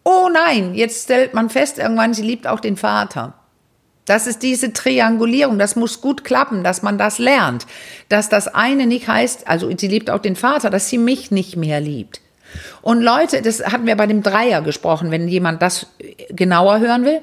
[0.05, 3.35] Oh nein, jetzt stellt man fest, irgendwann, sie liebt auch den Vater.
[4.09, 7.67] Das ist diese Triangulierung, das muss gut klappen, dass man das lernt.
[8.09, 11.57] Dass das eine nicht heißt, also sie liebt auch den Vater, dass sie mich nicht
[11.57, 12.21] mehr liebt.
[12.81, 15.89] Und Leute, das hatten wir bei dem Dreier gesprochen, wenn jemand das
[16.31, 17.21] genauer hören will.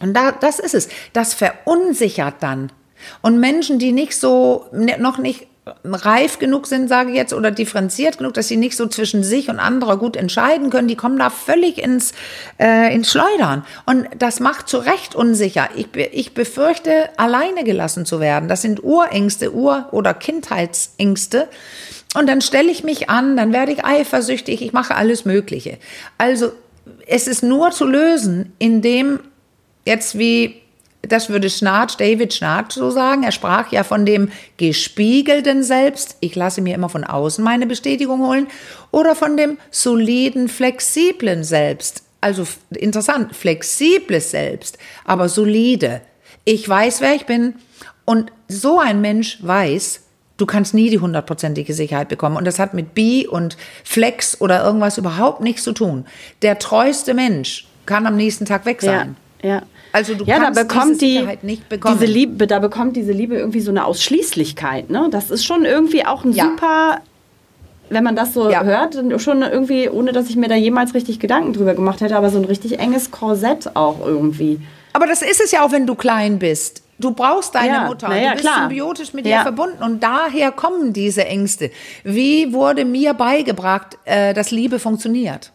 [0.00, 0.88] Und da, das ist es.
[1.12, 2.72] Das verunsichert dann.
[3.20, 5.46] Und Menschen, die nicht so, noch nicht
[5.84, 9.48] reif genug sind, sage ich jetzt, oder differenziert genug, dass sie nicht so zwischen sich
[9.48, 12.12] und anderer gut entscheiden können, die kommen da völlig ins,
[12.58, 13.64] äh, ins Schleudern.
[13.84, 15.68] Und das macht zu Recht unsicher.
[15.74, 18.48] Ich, ich befürchte, alleine gelassen zu werden.
[18.48, 21.48] Das sind Urängste, Ur- oder Kindheitsängste.
[22.14, 25.78] Und dann stelle ich mich an, dann werde ich eifersüchtig, ich mache alles Mögliche.
[26.16, 26.52] Also
[27.06, 29.20] es ist nur zu lösen, indem
[29.84, 30.62] jetzt wie
[31.02, 33.22] das würde Schnarch, David Schnarch so sagen.
[33.22, 36.16] Er sprach ja von dem gespiegelten Selbst.
[36.20, 38.48] Ich lasse mir immer von außen meine Bestätigung holen.
[38.90, 42.02] Oder von dem soliden, flexiblen Selbst.
[42.20, 46.00] Also interessant, flexibles Selbst, aber solide.
[46.44, 47.54] Ich weiß, wer ich bin.
[48.04, 50.02] Und so ein Mensch weiß,
[50.36, 52.36] du kannst nie die hundertprozentige Sicherheit bekommen.
[52.36, 56.06] Und das hat mit Bi und Flex oder irgendwas überhaupt nichts zu tun.
[56.42, 59.16] Der treueste Mensch kann am nächsten Tag weg sein.
[59.42, 59.62] Ja, ja.
[59.92, 61.98] Also du ja, kannst da bekommt diese Sicherheit die, nicht bekommen.
[61.98, 64.90] Diese Liebe, da bekommt diese Liebe irgendwie so eine Ausschließlichkeit.
[64.90, 65.08] Ne?
[65.10, 66.44] Das ist schon irgendwie auch ein ja.
[66.44, 67.00] super,
[67.88, 68.62] wenn man das so ja.
[68.62, 72.30] hört, schon irgendwie, ohne dass ich mir da jemals richtig Gedanken drüber gemacht hätte, aber
[72.30, 74.60] so ein richtig enges Korsett auch irgendwie.
[74.92, 76.82] Aber das ist es ja auch, wenn du klein bist.
[76.98, 78.14] Du brauchst deine ja, Mutter.
[78.16, 78.60] Ja, du bist klar.
[78.60, 79.82] symbiotisch mit ihr verbunden.
[79.82, 81.70] Und daher kommen diese Ängste.
[82.04, 85.52] Wie wurde mir beigebracht, äh, dass Liebe funktioniert?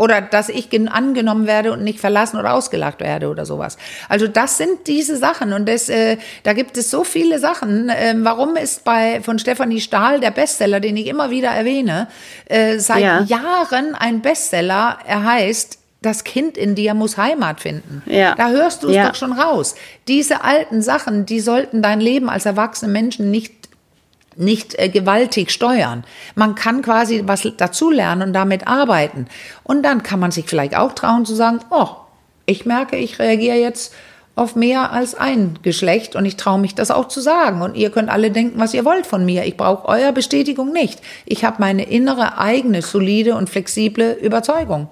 [0.00, 3.76] Oder dass ich angenommen werde und nicht verlassen oder ausgelacht werde oder sowas.
[4.08, 7.90] Also das sind diese Sachen und das, äh, da gibt es so viele Sachen.
[7.90, 12.08] Äh, warum ist bei von Stefanie Stahl der Bestseller, den ich immer wieder erwähne,
[12.46, 13.20] äh, seit ja.
[13.24, 15.00] Jahren ein Bestseller?
[15.06, 18.02] Er heißt das Kind in dir muss Heimat finden.
[18.06, 18.34] Ja.
[18.34, 19.08] Da hörst du es ja.
[19.08, 19.74] doch schon raus.
[20.08, 23.59] Diese alten Sachen, die sollten dein Leben als erwachsene Menschen nicht
[24.40, 26.04] nicht äh, gewaltig steuern.
[26.34, 29.26] Man kann quasi was dazulernen und damit arbeiten.
[29.62, 31.88] Und dann kann man sich vielleicht auch trauen zu sagen, oh,
[32.46, 33.94] ich merke, ich reagiere jetzt
[34.36, 37.62] auf mehr als ein Geschlecht und ich traue mich das auch zu sagen.
[37.62, 39.44] Und ihr könnt alle denken, was ihr wollt von mir.
[39.44, 41.00] Ich brauche eure Bestätigung nicht.
[41.26, 44.88] Ich habe meine innere, eigene, solide und flexible Überzeugung.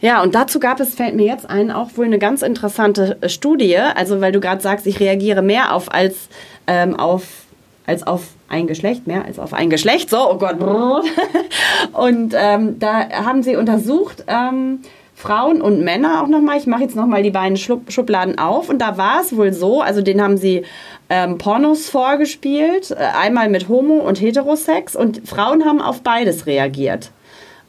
[0.00, 3.28] Ja, und dazu gab es, fällt mir jetzt ein, auch wohl eine ganz interessante äh,
[3.28, 3.76] Studie.
[3.76, 6.28] Also, weil du gerade sagst, ich reagiere mehr auf als
[6.66, 7.45] ähm, auf
[7.86, 10.10] als auf ein Geschlecht, mehr als auf ein Geschlecht.
[10.10, 10.56] So, oh Gott.
[11.92, 14.80] Und ähm, da haben sie untersucht, ähm,
[15.14, 16.58] Frauen und Männer auch nochmal.
[16.58, 18.68] Ich mache jetzt nochmal die beiden Schubladen auf.
[18.68, 20.62] Und da war es wohl so, also den haben sie
[21.08, 24.94] ähm, Pornos vorgespielt, äh, einmal mit Homo- und Heterosex.
[24.94, 27.12] Und Frauen haben auf beides reagiert.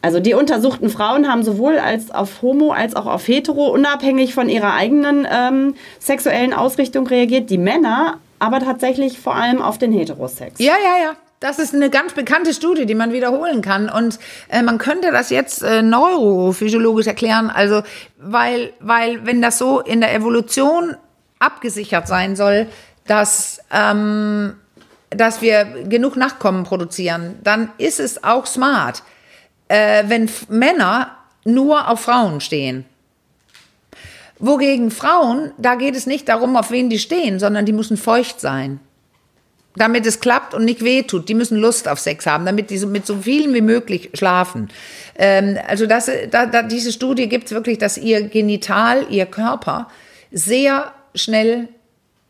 [0.01, 4.49] Also die untersuchten Frauen haben sowohl als auf Homo als auch auf Hetero unabhängig von
[4.49, 7.49] ihrer eigenen ähm, sexuellen Ausrichtung reagiert.
[7.49, 10.59] Die Männer aber tatsächlich vor allem auf den Heterosex.
[10.59, 11.15] Ja, ja, ja.
[11.39, 13.89] Das ist eine ganz bekannte Studie, die man wiederholen kann.
[13.89, 14.17] Und
[14.49, 17.51] äh, man könnte das jetzt äh, neurophysiologisch erklären.
[17.51, 17.83] Also,
[18.17, 20.95] weil, weil, wenn das so in der Evolution
[21.37, 22.67] abgesichert sein soll,
[23.05, 24.55] dass, ähm,
[25.11, 29.03] dass wir genug Nachkommen produzieren, dann ist es auch smart,
[29.67, 32.85] äh, wenn Männer nur auf Frauen stehen.
[34.39, 38.39] Wogegen Frauen, da geht es nicht darum, auf wen die stehen, sondern die müssen feucht
[38.39, 38.79] sein
[39.77, 41.29] damit es klappt und nicht wehtut.
[41.29, 44.69] Die müssen Lust auf Sex haben, damit die mit so vielen wie möglich schlafen.
[45.17, 49.87] Ähm, also das, da, da, diese Studie gibt es wirklich, dass ihr Genital, ihr Körper
[50.31, 51.69] sehr schnell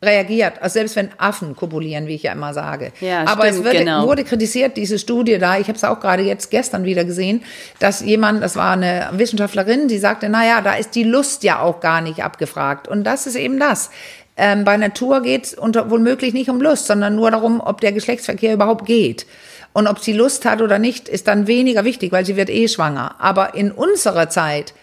[0.02, 2.92] reagiert, also selbst wenn Affen kopulieren, wie ich ja immer sage.
[3.02, 4.06] Ja, Aber stimmt, es wird, genau.
[4.06, 7.44] wurde kritisiert, diese Studie da, ich habe es auch gerade jetzt gestern wieder gesehen,
[7.80, 11.80] dass jemand, das war eine Wissenschaftlerin, die sagte, naja, da ist die Lust ja auch
[11.80, 12.88] gar nicht abgefragt.
[12.88, 13.90] Und das ist eben das.
[14.38, 18.54] Ähm, bei Natur geht es womöglich nicht um Lust, sondern nur darum, ob der Geschlechtsverkehr
[18.54, 19.26] überhaupt geht.
[19.74, 22.68] Und ob sie Lust hat oder nicht, ist dann weniger wichtig, weil sie wird eh
[22.68, 23.16] schwanger.
[23.20, 24.74] Aber in unserer Zeit,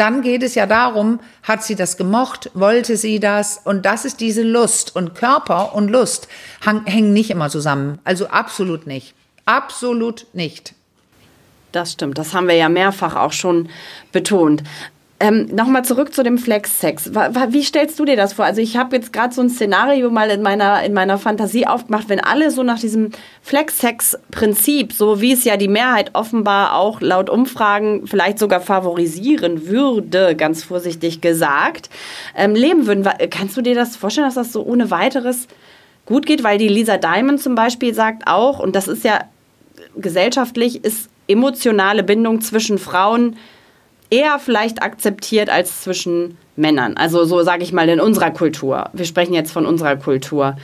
[0.00, 3.60] dann geht es ja darum, hat sie das gemocht, wollte sie das?
[3.64, 4.94] Und das ist diese Lust.
[4.94, 6.28] Und Körper und Lust
[6.64, 7.98] hängen nicht immer zusammen.
[8.04, 9.14] Also absolut nicht.
[9.44, 10.74] Absolut nicht.
[11.72, 13.68] Das stimmt, das haben wir ja mehrfach auch schon
[14.10, 14.62] betont.
[15.18, 17.12] Ähm, Nochmal zurück zu dem Flex-Sex.
[17.14, 18.44] Wie stellst du dir das vor?
[18.44, 22.10] Also ich habe jetzt gerade so ein Szenario mal in meiner, in meiner Fantasie aufgemacht,
[22.10, 27.30] wenn alle so nach diesem Flex-Sex-Prinzip, so wie es ja die Mehrheit offenbar auch laut
[27.30, 31.88] Umfragen vielleicht sogar favorisieren würde, ganz vorsichtig gesagt,
[32.34, 33.08] ähm, leben würden.
[33.30, 35.48] Kannst du dir das vorstellen, dass das so ohne weiteres
[36.04, 36.44] gut geht?
[36.44, 39.20] Weil die Lisa Diamond zum Beispiel sagt auch, und das ist ja
[39.96, 43.36] gesellschaftlich, ist emotionale Bindung zwischen Frauen
[44.10, 46.96] eher vielleicht akzeptiert als zwischen Männern.
[46.96, 48.90] Also so sage ich mal in unserer Kultur.
[48.92, 50.56] Wir sprechen jetzt von unserer Kultur.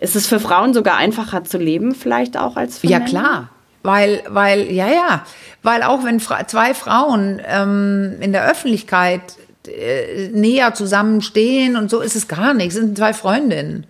[0.00, 3.12] Ist es für Frauen sogar einfacher zu leben, vielleicht auch als für ja, Männer?
[3.12, 3.48] Ja, klar.
[3.82, 5.26] Weil, weil, ja, ja.
[5.62, 9.36] Weil auch wenn fra zwei Frauen ähm, in der Öffentlichkeit
[9.68, 12.74] äh, näher zusammenstehen und so ist es gar nichts.
[12.74, 13.86] Es sind zwei Freundinnen.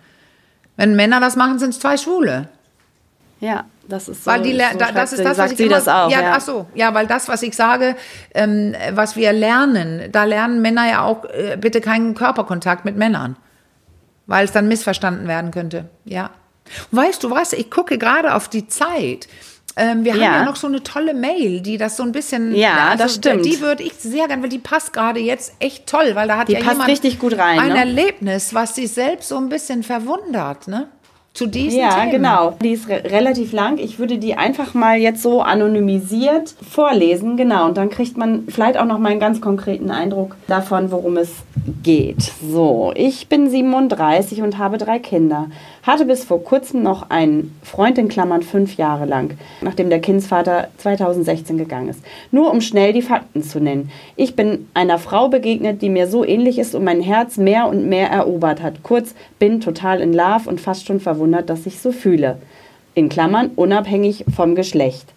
[0.77, 2.49] Wenn Männer das machen, sind es zwei Schwule.
[3.39, 3.65] Ja.
[3.87, 6.09] Das ist so, weil die, so da, das ist das, was ich immer, das auch,
[6.09, 6.33] ja, ja.
[6.35, 7.95] Ach so, ja, weil das, was ich sage,
[8.33, 13.35] ähm, was wir lernen, da lernen Männer ja auch äh, bitte keinen Körperkontakt mit Männern,
[14.25, 15.85] weil es dann missverstanden werden könnte.
[16.03, 16.31] Ja.
[16.91, 17.53] Und weißt du was?
[17.53, 19.27] Ich gucke gerade auf die Zeit.
[19.77, 20.23] Ähm, wir ja.
[20.23, 22.55] haben ja noch so eine tolle Mail, die das so ein bisschen.
[22.55, 23.45] Ja, also, das stimmt.
[23.45, 26.47] Die würde ich sehr gerne, weil die passt gerade jetzt echt toll, weil da hat
[26.47, 27.79] die ja passt jemand richtig gut rein, ein ne?
[27.79, 30.87] Erlebnis, was sich selbst so ein bisschen verwundert, ne?
[31.35, 32.05] Zu diesen ja, Themen.
[32.05, 32.57] Ja, genau.
[32.63, 33.77] Die ist re relativ lang.
[33.77, 37.35] Ich würde die einfach mal jetzt so anonymisiert vorlesen.
[37.35, 37.65] Genau.
[37.65, 41.29] Und dann kriegt man vielleicht auch noch mal einen ganz konkreten Eindruck davon, worum es
[41.83, 42.31] geht.
[42.41, 45.49] So, ich bin 37 und habe drei Kinder.
[45.85, 50.69] Hatte bis vor kurzem noch einen Freund in Klammern fünf Jahre lang, nachdem der Kindsvater
[50.77, 52.01] 2016 gegangen ist.
[52.31, 53.91] Nur um schnell die Fakten zu nennen.
[54.15, 57.87] Ich bin einer Frau begegnet, die mir so ähnlich ist und mein Herz mehr und
[57.87, 58.81] mehr erobert hat.
[58.81, 62.39] Kurz, bin total in Love und fast schon verwundert, dass ich so fühle.
[62.95, 65.13] In Klammern, unabhängig vom Geschlecht.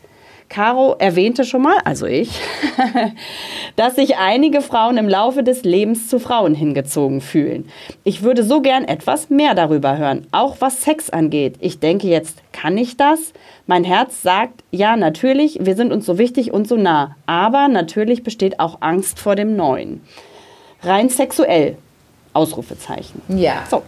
[0.48, 2.30] Caro erwähnte schon mal, also ich,
[3.76, 7.68] dass sich einige Frauen im Laufe des Lebens zu Frauen hingezogen fühlen.
[8.04, 11.56] Ich würde so gern etwas mehr darüber hören, auch was Sex angeht.
[11.60, 13.32] Ich denke jetzt, kann ich das?
[13.66, 18.22] Mein Herz sagt, ja, natürlich, wir sind uns so wichtig und so nah, aber natürlich
[18.22, 20.00] besteht auch Angst vor dem Neuen.
[20.82, 21.76] Rein sexuell.
[22.32, 23.20] Ausrufezeichen.
[23.28, 23.64] Ja.
[23.68, 23.82] So.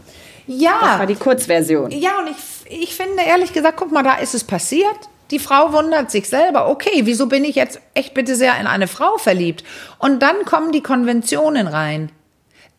[0.46, 0.78] Ja.
[0.80, 1.90] Das war die Kurzversion.
[1.92, 5.09] Ja, und ich, ich finde ehrlich gesagt, guck mal, da ist es passiert.
[5.30, 8.88] Die Frau wundert sich selber, okay, wieso bin ich jetzt echt bitte sehr in eine
[8.88, 9.64] Frau verliebt?
[9.98, 12.10] Und dann kommen die Konventionen rein.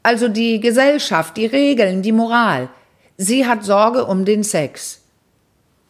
[0.04, 2.70] Also die Gesellschaft, die Regeln, die Moral.
[3.18, 5.02] Sie hat Sorge um den Sex.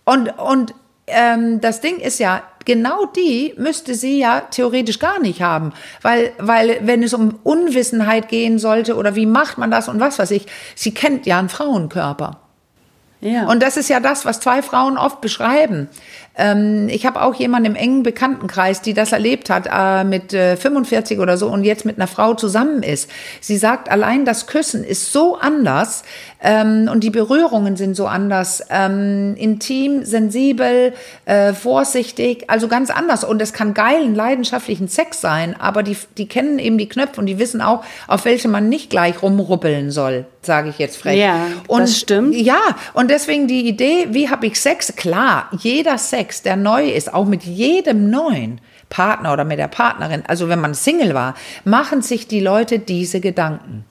[0.03, 0.73] Und, und
[1.07, 5.73] ähm, das Ding ist ja, genau die müsste sie ja theoretisch gar nicht haben.
[6.01, 10.19] Weil, weil wenn es um Unwissenheit gehen sollte oder wie macht man das und was
[10.19, 10.45] weiß ich,
[10.75, 12.39] sie kennt ja einen Frauenkörper.
[13.21, 13.47] Ja.
[13.47, 15.89] Und das ist ja das, was zwei Frauen oft beschreiben.
[16.37, 20.55] Ähm, ich habe auch jemanden im engen Bekanntenkreis, die das erlebt hat, äh, mit äh,
[20.55, 23.09] 45 oder so und jetzt mit einer Frau zusammen ist.
[23.41, 26.03] Sie sagt, allein das Küssen ist so anders
[26.41, 30.93] ähm, und die Berührungen sind so anders, ähm, intim, sensibel,
[31.25, 33.23] äh, vorsichtig, also ganz anders.
[33.23, 37.27] Und es kann geilen, leidenschaftlichen Sex sein, aber die, die kennen eben die Knöpfe und
[37.27, 41.19] die wissen auch, auf welche man nicht gleich rumruppeln soll, sage ich jetzt frech.
[41.19, 42.35] Ja, und, das stimmt.
[42.35, 42.59] Ja,
[42.93, 44.95] und deswegen die Idee, wie habe ich Sex?
[44.95, 50.23] Klar, jeder Sex, der neu ist, auch mit jedem neuen Partner oder mit der Partnerin,
[50.27, 53.85] also wenn man Single war, machen sich die Leute diese Gedanken.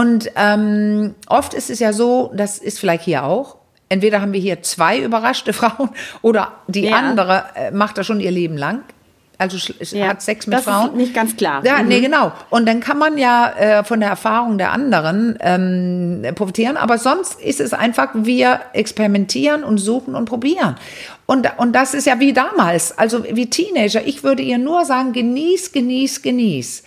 [0.00, 3.56] Und ähm, oft ist es ja so, das ist vielleicht hier auch,
[3.88, 5.90] entweder haben wir hier zwei überraschte Frauen
[6.22, 6.96] oder die Ja.
[6.96, 8.80] andere äh, macht das schon ihr Leben lang.
[9.38, 9.56] Also
[9.94, 10.08] Ja.
[10.08, 10.88] hat Sex mit das Frauen.
[10.88, 11.62] ist nicht ganz klar.
[11.64, 11.88] Ja, Mhm.
[11.88, 12.32] nee, genau.
[12.50, 16.76] Und dann kann man ja äh, von der Erfahrung der anderen ähm, profitieren.
[16.78, 20.76] Aber sonst ist es einfach, wir experimentieren und suchen und probieren.
[21.26, 24.00] Und, und das ist ja wie damals, also wie Teenager.
[24.06, 26.82] Ich würde ihr nur sagen, genieß, genieß, genieß.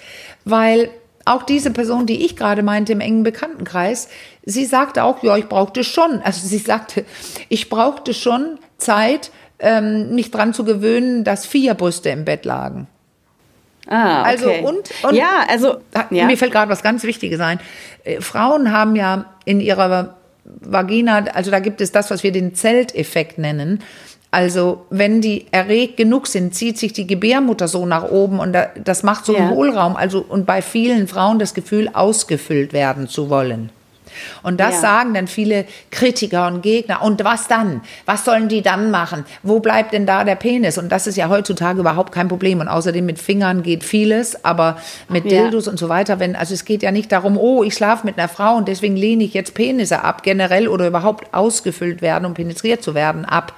[0.45, 0.89] Weil
[1.29, 4.09] auch diese Person, die ich gerade meinte im engen Bekanntenkreis,
[4.43, 7.05] sie sagte auch, ja, ich brauchte schon, also sie sagte,
[7.49, 12.87] ich brauchte schon Zeit, ähm, mich dran zu gewöhnen, dass vier Brüste im Bett lagen.
[13.87, 14.29] Ah, okay.
[14.29, 15.77] Also und, und ja, also
[16.11, 16.25] ja.
[16.25, 17.59] mir fällt gerade was ganz Wichtiges ein.
[18.03, 20.15] Äh, Frauen haben ja in ihrer
[20.45, 23.81] Vagina, also da gibt es das, was wir den Zelteffekt nennen.
[24.31, 28.67] Also wenn die erregt genug sind, zieht sich die Gebärmutter so nach oben und da,
[28.83, 29.55] das macht so einen Ja.
[29.55, 29.95] Hohlraum.
[29.95, 33.71] Also und bei vielen Frauen das Gefühl, ausgefüllt werden zu wollen.
[34.43, 34.81] Und das Ja.
[34.81, 37.01] sagen dann viele Kritiker und Gegner.
[37.01, 37.81] Und was dann?
[38.05, 39.23] Was sollen die dann machen?
[39.43, 40.77] Wo bleibt denn da der Penis?
[40.77, 42.59] Und das ist ja heutzutage überhaupt kein Problem.
[42.59, 44.77] Und außerdem mit Fingern geht vieles, aber
[45.09, 45.43] mit Ja.
[45.43, 48.17] Dildos und so weiter, wenn, also es geht ja nicht darum, oh, ich schlafe mit
[48.17, 52.33] einer Frau und deswegen lehne ich jetzt Penisse ab, generell oder überhaupt ausgefüllt werden und
[52.35, 53.53] penetriert zu werden, ab.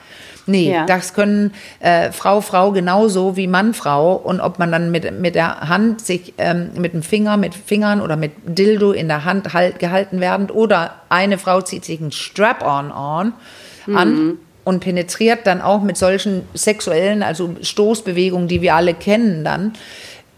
[0.47, 0.85] Nee, Ja.
[0.85, 4.13] das können äh, Frau, Frau genauso wie Mann, Frau.
[4.15, 8.01] Und ob man dann mit, mit der Hand sich ähm, mit dem Finger, mit Fingern
[8.01, 12.11] oder mit Dildo in der Hand halt, gehalten werden oder eine Frau zieht sich ein
[12.11, 13.33] Strap-on on,
[13.95, 19.73] an und penetriert dann auch mit solchen sexuellen, also Stoßbewegungen, die wir alle kennen dann.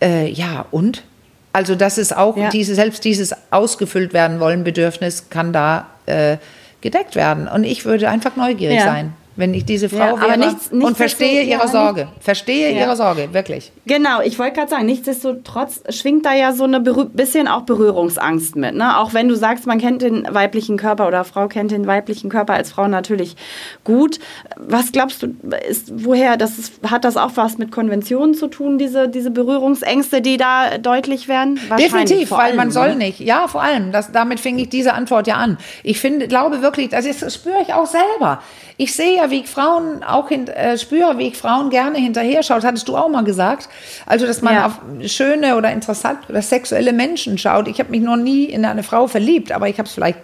[0.02, 1.04] Äh, ja, und?
[1.52, 2.50] Also das ist auch, Ja.
[2.50, 6.38] diese, selbst dieses ausgefüllt werden wollen Bedürfnis kann da äh,
[6.82, 7.48] gedeckt werden.
[7.48, 8.86] Und ich würde einfach neugierig Ja.
[8.86, 11.62] sein, wenn ich diese Frau Ja, aber wäre nichts- und nichts verstehe ist so- ihre
[11.62, 12.08] ja, Sorge.
[12.20, 12.82] Verstehe Ja.
[12.82, 13.72] ihre Sorge, wirklich.
[13.86, 18.56] Genau, ich wollte gerade sagen, nichtsdestotrotz schwingt da ja so eine berü bisschen auch Berührungsangst
[18.56, 18.76] mit.
[18.76, 18.98] Ne?
[18.98, 22.54] Auch wenn du sagst, man kennt den weiblichen Körper oder Frau kennt den weiblichen Körper
[22.54, 23.36] als Frau natürlich
[23.84, 24.20] gut.
[24.58, 25.36] Was glaubst du,
[25.68, 30.22] ist, woher, das ist, hat das auch was mit Konventionen zu tun, diese, diese Berührungsängste,
[30.22, 31.60] die da deutlich werden?
[31.78, 32.96] Definitiv, weil allem, man soll ne?
[32.96, 33.20] nicht.
[33.20, 33.92] Ja, vor allem.
[33.92, 35.58] Das, damit fing ich diese Antwort ja an.
[35.84, 38.42] Ich finde, glaube wirklich, das, ist, das spüre ich auch selber.
[38.78, 42.42] Ich sehe ja, wie ich Frauen auch hin, äh, spüre, wie ich Frauen gerne hinterher
[42.44, 42.64] schaut.
[42.64, 43.70] Hattest du auch mal gesagt.
[44.06, 44.66] Also, dass man Ja.
[44.66, 47.68] auf schöne oder interessante oder sexuelle Menschen schaut.
[47.68, 50.18] Ich habe mich noch nie in eine Frau verliebt, aber ich habe es vielleicht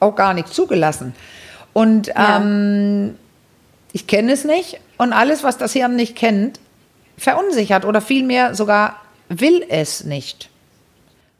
[0.00, 1.14] auch gar nicht zugelassen.
[1.72, 2.36] Und Ja.
[2.38, 3.16] ähm,
[3.92, 4.80] ich kenne es nicht.
[4.98, 6.60] Und alles, was das Hirn nicht kennt,
[7.16, 8.96] verunsichert oder vielmehr sogar
[9.28, 10.50] will es nicht.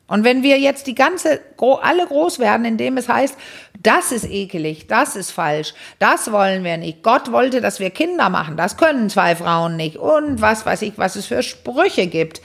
[0.07, 3.37] Und wenn wir jetzt die ganze, alle groß werden, indem es heißt,
[3.83, 8.29] das ist ekelig, das ist falsch, das wollen wir nicht, Gott wollte, dass wir Kinder
[8.29, 12.43] machen, das können zwei Frauen nicht und was weiß ich, was es für Sprüche gibt,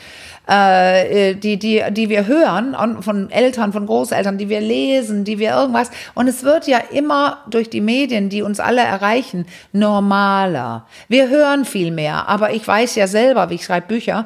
[0.50, 5.38] äh, die, die, die wir hören und von Eltern, von Großeltern, die wir lesen, die
[5.38, 5.92] wir irgendwas.
[6.16, 10.88] Und es wird ja immer durch die Medien, die uns alle erreichen, normaler.
[11.08, 14.26] Wir hören viel mehr, aber ich weiß ja selber, wie ich schreibe Bücher,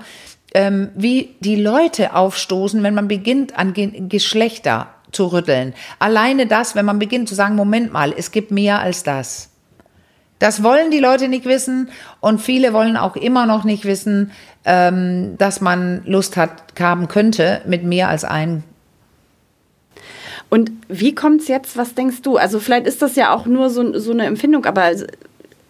[0.53, 5.73] ähm, wie die Leute aufstoßen, wenn man beginnt, an Ge Geschlechter zu rütteln.
[5.99, 9.49] Alleine das, wenn man beginnt zu sagen, Moment mal, es gibt mehr als das.
[10.39, 11.89] Das wollen die Leute nicht wissen
[12.19, 14.31] und viele wollen auch immer noch nicht wissen,
[14.65, 18.63] ähm, dass man Lust hat, haben könnte mit mehr als ein
[20.49, 22.37] Und wie kommt es jetzt, was denkst du?
[22.37, 24.91] Also vielleicht ist das ja auch nur so, so eine Empfindung, aber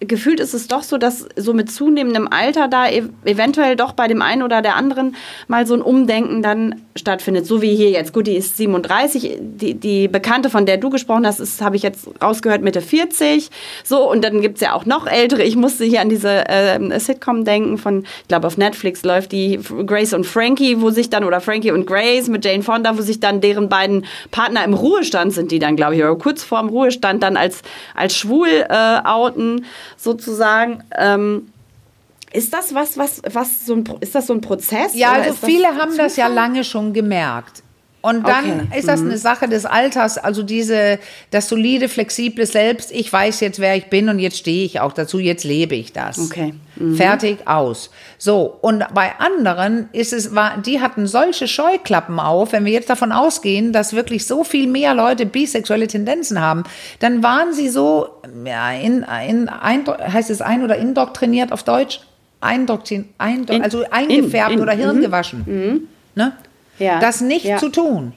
[0.08, 4.08] gefühlt ist es doch so, dass so mit zunehmendem Alter da ev eventuell doch bei
[4.08, 5.16] dem einen oder der anderen
[5.48, 7.46] mal so ein Umdenken dann stattfindet.
[7.46, 8.14] So wie hier jetzt.
[8.14, 9.38] Gut, die ist 37.
[9.40, 13.50] Die, die Bekannte, von der du gesprochen hast, ist, habe ich jetzt rausgehört, Mitte 40.
[13.84, 15.44] So, und dann gibt es ja auch noch ältere.
[15.44, 19.60] Ich musste hier an diese äh, Sitcom denken von, ich glaube, auf Netflix läuft die
[19.86, 23.20] Grace und Frankie, wo sich dann, oder Frankie und Grace mit Jane Fonda, wo sich
[23.20, 27.24] dann deren beiden Partner im Ruhestand sind, die dann, glaube ich, oder kurz vorm Ruhestand
[27.24, 27.62] dann als,
[27.96, 29.66] als schwul äh, outen,
[29.98, 30.84] sozusagen.
[30.98, 31.50] Ähm,
[32.32, 34.96] ist das was, was, was so ein, ist das so ein Prozess?
[34.96, 36.34] Ja, also ist das viele haben das ja Zufall?
[36.34, 37.64] lange schon gemerkt.
[38.06, 38.80] Und dann Okay.
[38.80, 41.00] ist das eine Sache des Alters, also diese,
[41.32, 42.92] das solide, flexible Selbst.
[42.92, 45.94] Ich weiß jetzt, wer ich bin und jetzt stehe ich auch dazu, jetzt lebe ich
[45.94, 46.20] das.
[46.20, 46.54] Okay.
[46.98, 47.92] Fertig, aus.
[48.18, 48.58] So.
[48.60, 52.52] Und bei anderen ist es, war, die hatten solche Scheuklappen auf.
[52.52, 56.64] Wenn wir jetzt davon ausgehen, dass wirklich so viel mehr Leute bisexuelle Tendenzen haben,
[57.00, 58.10] dann waren sie so,
[58.46, 62.02] ja, in, in, ein, heißt es ein- oder indoktriniert auf Deutsch?
[62.42, 65.88] Eindoktin, eindo, In- also eingefärbt in- oder hirngewaschen.
[66.16, 66.34] Ne?
[66.80, 67.00] Ja.
[67.00, 67.58] Das nicht Ja.
[67.58, 68.14] zu tun.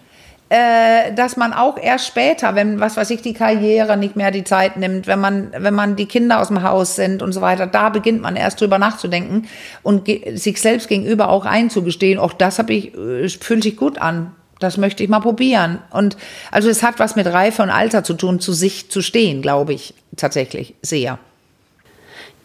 [0.48, 4.44] Äh, dass man auch erst später, wenn, was weiß ich, die Karriere nicht mehr die
[4.44, 7.66] Zeit nimmt, wenn man, wenn man die Kinder aus dem Haus sind und so weiter,
[7.66, 9.48] da beginnt man erst drüber nachzudenken
[9.82, 14.36] und sich selbst gegenüber auch einzugestehen, auch das habe ich, äh, fühlt sich gut an.
[14.60, 15.80] Das möchte ich mal probieren.
[15.90, 16.16] Und
[16.52, 19.74] also es hat was mit Reife und Alter zu tun, zu sich zu stehen, glaube
[19.74, 21.18] ich, tatsächlich sehr.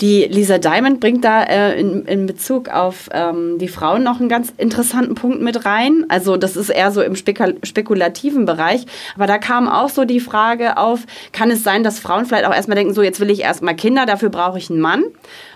[0.02, 4.30] Die Lisa Diamond bringt da äh, in, in Bezug auf ähm, die Frauen noch einen
[4.30, 6.06] ganz interessanten Punkt mit rein.
[6.10, 8.86] Also das ist eher so im Spekul spekulativen Bereich.
[9.16, 11.02] Aber da kam auch so die Frage auf,
[11.34, 14.08] kann es sein, dass Frauen vielleicht auch erstmal denken, so jetzt will ich erstmal Kinder,
[14.08, 15.04] dafür brauche ich einen Mann.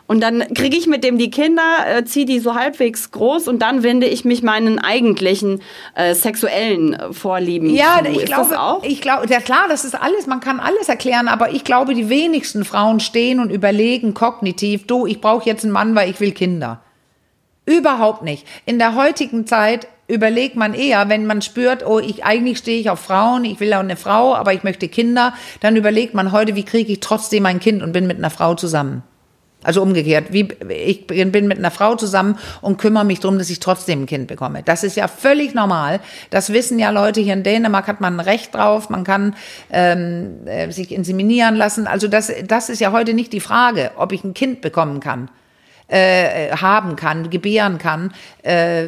[0.07, 3.59] Und dann kriege ich mit dem die Kinder, äh, ziehe die so halbwegs groß und
[3.63, 5.61] dann wende ich mich meinen eigentlichen
[5.95, 8.11] äh, sexuellen äh, Vorlieben Ja, zu.
[8.11, 8.83] ich ist glaube, auch?
[8.83, 12.07] ich glaube, ja klar, das ist alles, man kann alles erklären, aber ich glaube, die
[12.07, 16.33] wenigsten Frauen stehen und überlegen kognitiv, du, ich brauche jetzt einen Mann, weil ich will
[16.33, 16.81] Kinder.
[17.65, 18.45] Überhaupt nicht.
[18.67, 22.91] In der heutigen Zeit überlegt man eher, wenn man spürt, oh, ich eigentlich stehe ich
[22.91, 26.55] auf Frauen, ich will auch eine Frau, aber ich möchte Kinder, dann überlegt man heute,
[26.55, 29.01] wie kriege ich trotzdem ein Kind und bin mit einer Frau zusammen.
[29.65, 33.59] Also umgekehrt, wie, ich bin mit einer Frau zusammen und kümmere mich darum, dass ich
[33.59, 34.61] trotzdem ein Kind bekomme.
[34.63, 35.99] Das ist ja völlig normal.
[36.29, 39.35] Das wissen ja Leute hier in Dänemark, hat man ein Recht drauf, man kann
[39.71, 41.87] ähm, äh, sich inseminieren lassen.
[41.87, 45.29] Also das, das ist ja heute nicht die Frage, ob ich ein Kind bekommen kann
[45.87, 48.11] äh, haben kann, gebären kann,
[48.43, 48.87] äh,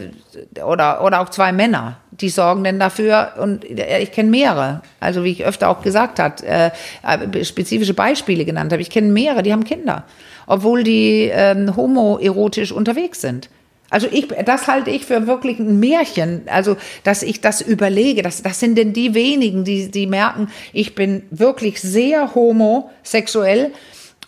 [0.64, 5.24] oder, oder auch zwei Männer, die sorgen denn dafür, und äh, ich kenne mehrere, also
[5.24, 6.72] wie ich öfter auch gesagt hat, äh,
[7.04, 10.06] äh, spezifische Beispiele genannt habe, ich kenne mehrere, die haben Kinder,
[10.48, 13.50] obwohl die ähm, homoerotisch unterwegs sind.
[13.90, 16.42] Also ich, das halte ich für wirklich ein Märchen.
[16.48, 20.96] Also, dass ich das überlege, das, das sind denn die wenigen, die, die merken, ich
[20.96, 23.72] bin wirklich sehr homosexuell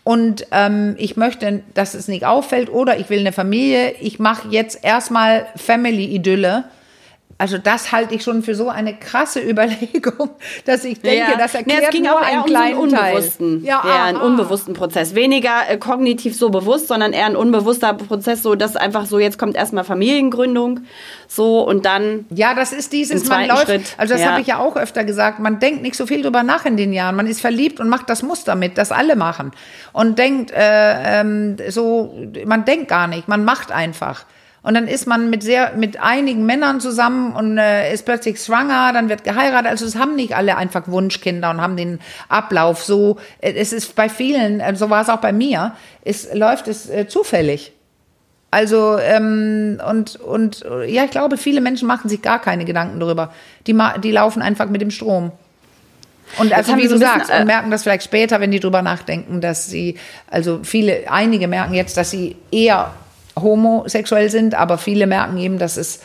[0.04, 3.96] und ähm, ich möchte, dass es nicht auffällt oder ich will eine Familie.
[4.00, 6.64] Ich mache jetzt erstmal Family-Idylle.
[7.42, 10.30] Also das halte ich schon für so eine krasse Überlegung,
[10.66, 12.90] dass ich denke, das Nee, erklärt es ging nur auch einen um so einen kleinen
[12.90, 13.14] Teil.
[13.16, 14.26] unbewussten, Ja, eher einen aha.
[14.26, 15.16] unbewussten Prozess.
[15.16, 19.40] Weniger äh, kognitiv so bewusst, sondern eher ein unbewusster Prozess, so dass einfach so, jetzt
[19.40, 20.82] kommt erstmal Familiengründung,
[21.30, 24.32] so und dann Ja, das ist dieses, man läuft, Schritt, also das ja.
[24.32, 26.92] habe ich ja auch öfter gesagt, man denkt nicht so viel drüber nach in den
[26.92, 27.16] Jahren.
[27.16, 29.52] Man ist verliebt und macht das Muster mit, das alle machen.
[29.94, 32.14] Und denkt, äh, ähm, so,
[32.46, 34.26] man denkt gar nicht, man macht einfach.
[34.62, 38.92] Und dann ist man mit sehr, mit einigen Männern zusammen und äh, ist plötzlich schwanger,
[38.94, 39.72] dann wird geheiratet.
[39.72, 43.18] Also es haben nicht alle einfach Wunschkinder und haben den Ablauf so.
[43.40, 46.90] äh, Es ist bei vielen, äh, so war es auch bei mir, es läuft es
[46.90, 47.72] äh, zufällig.
[48.52, 53.00] Also, ähm, und, und äh, ja, ich glaube, viele Menschen machen sich gar keine Gedanken
[53.00, 53.32] darüber.
[53.68, 55.32] Die, die laufen einfach mit dem Strom.
[56.38, 58.60] Und also, wie so du bisschen, sagst, äh, und merken das vielleicht später, wenn die
[58.60, 59.98] drüber nachdenken, dass sie,
[60.30, 62.92] also viele, einige merken jetzt, dass sie eher
[63.42, 66.02] homosexuell sind, aber viele merken eben, dass es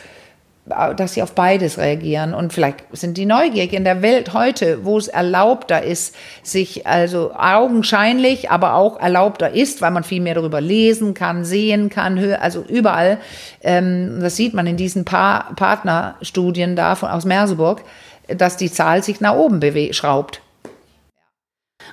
[0.67, 4.97] dass sie auf beides reagieren und vielleicht sind die neugierig in der Welt heute, wo
[4.97, 10.63] es erlaubter ist, sich also augenscheinlich, aber auch erlaubter ist, weil man viel mehr darüber
[10.63, 13.19] lesen kann, sehen kann, also überall.
[13.63, 17.83] Ähm, das sieht man in diesen pa Partnerstudien da von, aus Merseburg,
[18.29, 19.61] dass die Zahl sich nach oben
[19.93, 20.41] schraubt.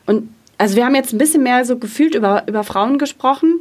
[0.05, 3.59] Und also wir haben jetzt ein bisschen mehr so gefühlt über, über Frauen gesprochen.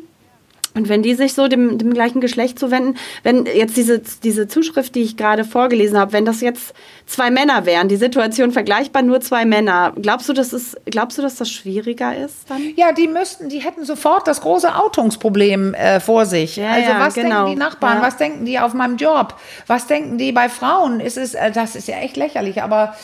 [0.75, 4.95] Und wenn die sich so dem, dem gleichen Geschlecht zuwenden, wenn jetzt diese, diese Zuschrift,
[4.95, 6.75] die ich gerade vorgelesen habe, wenn das jetzt
[7.07, 11.23] zwei Männer wären, die Situation vergleichbar, nur zwei Männer, glaubst du, dass es, glaubst du,
[11.23, 12.63] dass das schwieriger ist dann?
[12.77, 16.55] Ja, die müssten, die hätten sofort das große Outungsproblem äh, vor sich.
[16.57, 17.29] Ja, also ja, was genau.
[17.47, 18.03] denken die Nachbarn, Ja.
[18.07, 19.35] was denken die auf meinem Job,
[19.67, 21.01] was denken die bei Frauen?
[21.01, 22.95] Ist es, äh, das ist ja echt lächerlich, aber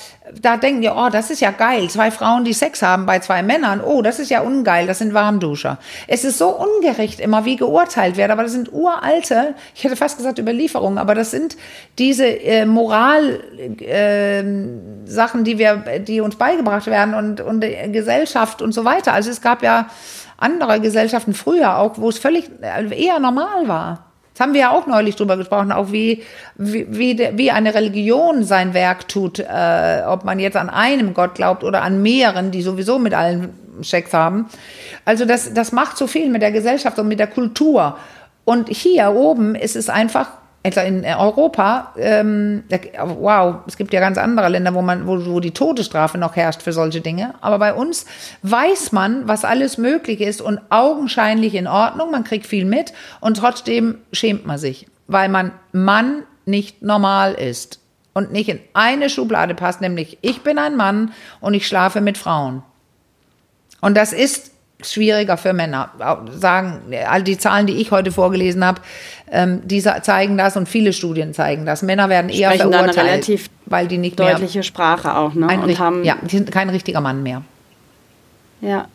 [0.40, 3.42] da denken die, oh, das ist ja geil, zwei Frauen, die Sex haben bei zwei
[3.42, 5.78] Männern, oh, das ist ja ungeil, das sind Warmduscher.
[6.08, 10.16] Es ist so ungerecht immer, wie geurteilt wird, aber das sind uralte, ich hätte fast
[10.16, 11.56] gesagt Überlieferungen, aber das sind
[11.98, 13.40] diese äh, Moral,
[13.80, 14.42] äh,
[15.04, 19.12] Sachen, die wir, die uns beigebracht werden und, und äh, Gesellschaft und so weiter.
[19.12, 19.88] Also es gab ja
[20.38, 24.05] andere Gesellschaften früher auch, wo es völlig äh, eher normal war.
[24.36, 26.22] Das haben wir ja auch neulich drüber gesprochen, auch wie,
[26.56, 31.36] wie, wie, wie eine Religion sein Werk tut, äh, ob man jetzt an einem Gott
[31.36, 34.44] glaubt oder an mehreren, die sowieso mit allen Sex haben.
[35.06, 37.96] Also das, das macht so viel mit der Gesellschaft und mit der Kultur.
[38.44, 40.28] Und hier oben ist es einfach
[40.66, 42.64] etwa in Europa, ähm,
[42.98, 46.60] wow, es gibt ja ganz andere Länder, wo man, wo, wo die Todesstrafe noch herrscht
[46.60, 47.34] für solche Dinge.
[47.40, 48.04] Aber bei uns
[48.42, 52.10] weiß man, was alles möglich ist und augenscheinlich in Ordnung.
[52.10, 57.78] Man kriegt viel mit und trotzdem schämt man sich, weil man Mann nicht normal ist
[58.12, 62.18] und nicht in eine Schublade passt, nämlich ich bin ein Mann und ich schlafe mit
[62.18, 62.64] Frauen.
[63.80, 64.50] Und das ist
[64.82, 65.90] schwieriger für Männer.
[66.32, 68.80] Sagen, all die Zahlen, die ich heute vorgelesen habe,
[69.30, 71.82] ähm, die zeigen das und viele Studien zeigen das.
[71.82, 75.48] Männer werden eher Sprechen verurteilt, dann relativ weil die nicht deutliche mehr Sprache auch, ne?
[75.48, 77.42] ein, und haben, ja, die sind kein richtiger Mann mehr.
[78.60, 78.86] ja.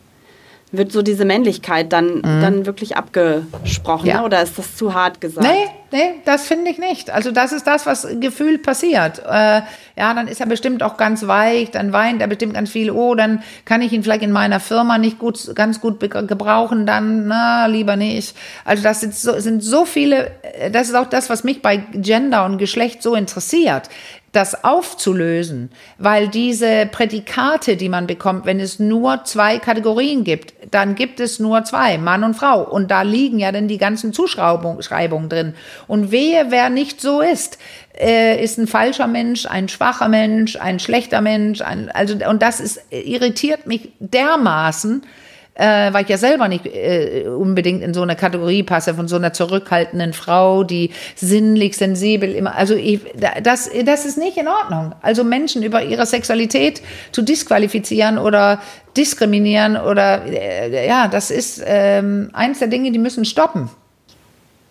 [0.74, 4.20] Wird so diese Männlichkeit dann, dann wirklich abgesprochen, Ja.
[4.20, 4.24] ne?
[4.24, 5.46] oder ist das zu hart gesagt?
[5.46, 7.10] Nee, nee, das finde ich nicht.
[7.10, 9.18] Also das ist das, was gefühlt passiert.
[9.18, 9.60] Äh,
[9.98, 12.90] ja, dann ist er bestimmt auch ganz weich, dann weint er bestimmt ganz viel.
[12.90, 17.26] Oh, dann kann ich ihn vielleicht in meiner Firma nicht gut, ganz gut gebrauchen, dann,
[17.26, 18.34] na, lieber nicht.
[18.64, 21.76] Also das sind so, sind so viele, äh, das ist auch das, was mich bei
[21.92, 23.90] Gender und Geschlecht so interessiert
[24.32, 30.94] das aufzulösen, weil diese Prädikate, die man bekommt, wenn es nur zwei Kategorien gibt, dann
[30.94, 32.62] gibt es nur zwei, Mann und Frau.
[32.62, 35.54] Und da liegen ja dann die ganzen Zuschreibungen drin.
[35.86, 37.58] Und wehe, wer nicht so ist,
[37.98, 41.60] äh, ist ein falscher Mensch, ein schwacher Mensch, ein schlechter Mensch.
[41.60, 45.02] Ein, also, und das ist, irritiert mich dermaßen,
[45.54, 49.16] äh, weil ich ja selber nicht äh, unbedingt in so eine Kategorie passe von so
[49.16, 52.54] einer zurückhaltenden Frau, die sinnlich, sensibel immer.
[52.54, 54.94] Also ich, da- das, das ist nicht in Ordnung.
[55.02, 56.80] Also Menschen über ihre Sexualität
[57.12, 58.60] zu disqualifizieren oder
[58.96, 63.68] diskriminieren oder äh, ja, das ist ähm, eins der Dinge, die müssen stoppen.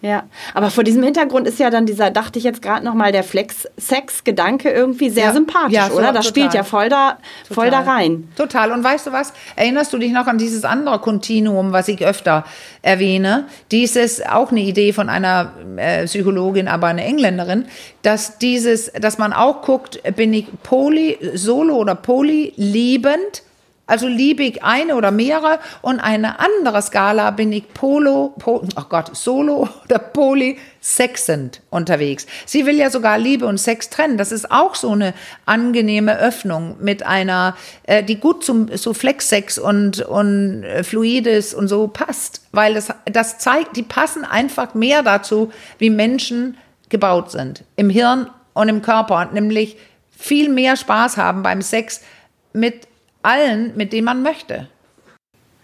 [0.01, 0.23] Ja,
[0.55, 4.69] aber vor diesem Hintergrund ist ja dann dieser, dachte ich jetzt gerade nochmal, der Flex-Sex-Gedanke
[4.71, 5.33] irgendwie sehr Ja.
[5.33, 6.11] sympathisch, Ja, oder?
[6.11, 6.29] Das total.
[6.29, 7.17] spielt ja voll da,
[7.51, 8.27] voll da rein.
[8.35, 8.71] Total.
[8.71, 9.31] Und weißt du was?
[9.55, 12.45] Erinnerst du dich noch an dieses andere Kontinuum, was ich öfter
[12.81, 13.45] erwähne?
[13.71, 17.65] Dieses auch eine Idee von einer äh, Psychologin, aber eine Engländerin,
[18.01, 23.43] dass dieses, dass man auch guckt, bin ich poly, solo oder poly liebend?
[23.91, 28.83] Also liebe ich eine oder mehrere und eine andere Skala bin ich polo, po, oh
[28.87, 32.25] Gott, solo oder polysexend unterwegs.
[32.45, 34.17] Sie will ja sogar Liebe und Sex trennen.
[34.17, 35.13] Das ist auch so eine
[35.45, 41.67] angenehme Öffnung mit einer, äh, die gut zum so Flexsex und und äh, Fluides und
[41.67, 46.55] so passt, weil das das zeigt, die passen einfach mehr dazu, wie Menschen
[46.87, 49.75] gebaut sind im Hirn und im Körper, nämlich
[50.17, 51.99] viel mehr Spaß haben beim Sex
[52.53, 52.87] mit
[53.23, 54.67] allen, mit denen man möchte.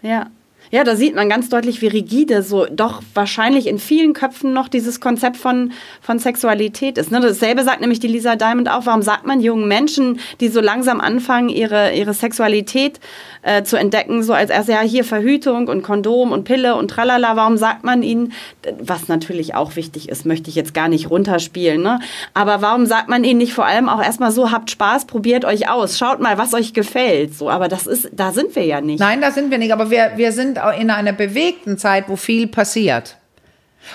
[0.02, 0.30] Ja.
[0.70, 4.68] Ja, da sieht man ganz deutlich, wie rigide so doch wahrscheinlich in vielen Köpfen noch
[4.68, 7.10] dieses Konzept von, von Sexualität ist.
[7.10, 7.20] Ne?
[7.20, 8.86] Dasselbe sagt nämlich die Lisa Diamond auch.
[8.86, 13.00] Warum sagt man jungen Menschen, die so langsam anfangen, ihre, ihre Sexualität
[13.42, 17.36] äh, zu entdecken, so als erst ja hier Verhütung und Kondom und Pille und tralala,
[17.36, 18.32] warum sagt man ihnen,
[18.78, 22.00] was natürlich auch wichtig ist, möchte ich jetzt gar nicht runterspielen, ne?
[22.34, 25.70] aber warum sagt man ihnen nicht vor allem auch erstmal so, habt Spaß, probiert euch
[25.70, 29.00] aus, schaut mal, was euch gefällt, so, aber das ist, da sind wir ja nicht.
[29.00, 32.16] Nein, da sind wir nicht, aber wir, wir sind auch in einer bewegten Zeit, wo
[32.16, 33.16] viel passiert.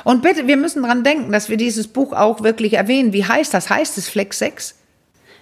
[0.03, 3.13] Und bitte, wir müssen dran denken, dass wir dieses Buch auch wirklich erwähnen.
[3.13, 3.69] Wie heißt das?
[3.69, 4.75] Heißt es Flex 6?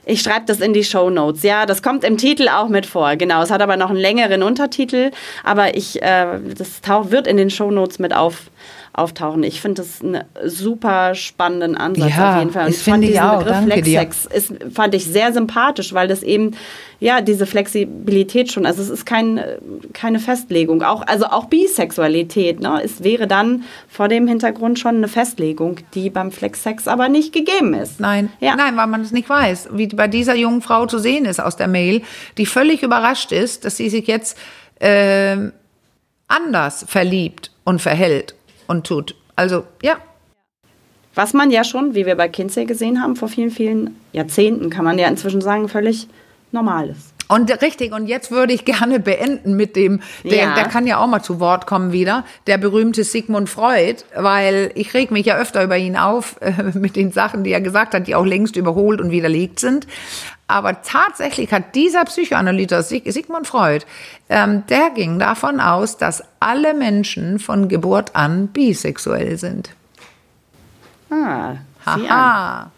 [0.05, 1.43] Ich schreibe das in die Show Notes.
[1.43, 3.15] Ja, das kommt im Titel auch mit vor.
[3.15, 5.11] Genau, es hat aber noch einen längeren Untertitel,
[5.43, 8.49] aber ich, äh, das wird in den Show Notes mit auf,
[8.93, 9.43] auftauchen.
[9.43, 12.65] Ich finde das einen super spannenden Ansatz Ja, auf jeden Fall.
[12.65, 13.39] Und ich fand diesen auch.
[13.39, 13.63] Begriff.
[13.63, 16.51] Flexsex ist, fand ich sehr sympathisch, weil das eben
[16.99, 19.57] ja diese Flexibilität schon, also es ist kein, äh,
[19.93, 20.83] keine Festlegung.
[20.83, 22.81] Auch, also auch Bisexualität, ne?
[22.83, 27.73] Es wäre dann vor dem Hintergrund schon eine Festlegung, die beim Flexsex aber nicht gegeben
[27.73, 27.99] ist.
[27.99, 28.55] Nein, Ja.
[28.55, 31.55] nein, weil man es nicht weiß, wie bei dieser jungen Frau zu sehen ist aus
[31.55, 32.01] der Mail,
[32.37, 34.37] die völlig überrascht ist, dass sie sich jetzt
[34.79, 35.53] ähm,
[36.27, 38.35] anders verliebt und verhält
[38.71, 39.15] und tut.
[39.35, 39.97] Also ja,
[41.13, 44.85] Was man ja schon, wie wir bei Kinsey gesehen haben, vor vielen, vielen Jahrzehnten, kann
[44.85, 46.07] man ja inzwischen sagen, völlig
[46.51, 47.10] normal ist.
[47.31, 50.53] Und richtig, und jetzt würde ich gerne beenden mit dem, der, Ja.
[50.53, 54.93] der kann ja auch mal zu Wort kommen wieder, der berühmte Sigmund Freud, weil ich
[54.93, 58.07] reg mich ja öfter über ihn auf äh, mit den Sachen, die er gesagt hat,
[58.07, 59.87] die auch längst überholt und widerlegt sind.
[60.47, 63.85] Aber tatsächlich hat dieser Psychoanalytiker Sig Sigmund Freud,
[64.27, 69.69] ähm, der ging davon aus, dass alle Menschen von Geburt an bisexuell sind.
[71.09, 71.55] Ah.
[71.85, 72.71] Haha.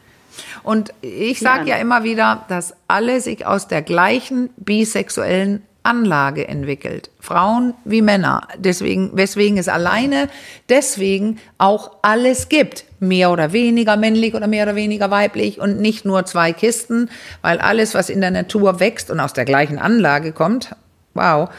[0.64, 7.10] Und ich sage ja immer wieder, dass alle sich aus der gleichen bisexuellen Anlage entwickelt.
[7.20, 8.48] Frauen wie Männer.
[8.58, 10.30] Deswegen, weswegen es alleine
[10.70, 12.86] deswegen auch alles gibt.
[13.02, 17.10] Mehr oder weniger männlich oder mehr oder weniger weiblich und nicht nur zwei Kisten,
[17.42, 20.74] weil alles, was in der Natur wächst und aus der gleichen Anlage kommt,
[21.14, 21.50] wow,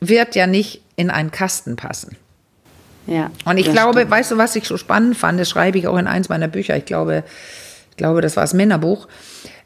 [0.00, 2.16] wird ja nicht in einen Kasten passen.
[3.06, 4.10] Ja, Und ich glaube, stimmt.
[4.10, 6.76] weißt du, was ich so spannend fand, das schreibe ich auch in eins meiner Bücher,
[6.76, 7.24] ich glaube,
[7.92, 9.06] ich glaube, das war das Männerbuch,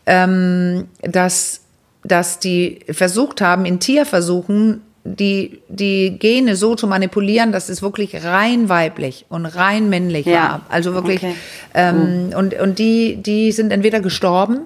[0.04, 1.60] ähm, dass,
[2.04, 8.24] dass die versucht haben, in Tierversuchen die, die Gene so zu manipulieren, dass es wirklich
[8.24, 10.32] rein weiblich und rein männlich Ja.
[10.34, 10.60] war.
[10.68, 11.34] Also wirklich, Okay.
[11.74, 14.62] ähm, und, und die, die sind entweder gestorben,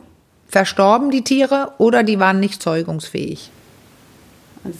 [0.48, 3.50] verstorben, die Tiere, oder die waren nicht zeugungsfähig.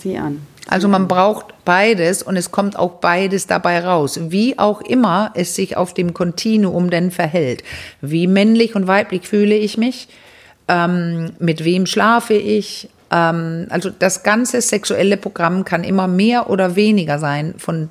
[0.03, 0.41] Sieh an.
[0.69, 4.21] Also man braucht beides und es kommt auch beides dabei raus.
[4.29, 7.65] Wie auch immer es sich auf dem Kontinuum denn verhält.
[8.01, 10.09] Wie männlich und weiblich fühle ich mich?
[10.69, 12.89] Ähm, mit wem schlafe ich?
[13.11, 17.89] Ähm, also das ganze sexuelle Programm kann immer mehr oder weniger sein von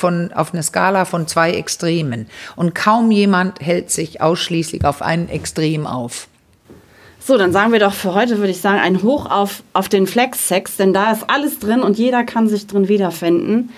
[0.00, 2.28] von, auf einer Skala von zwei Extremen.
[2.56, 6.28] Und kaum jemand hält sich ausschließlich auf ein Extrem auf.
[7.30, 10.08] So, dann sagen wir doch für heute, würde ich sagen, ein Hoch auf, auf den
[10.08, 13.70] Flex-Sex, denn da ist alles drin und jeder kann sich drin wiederfinden.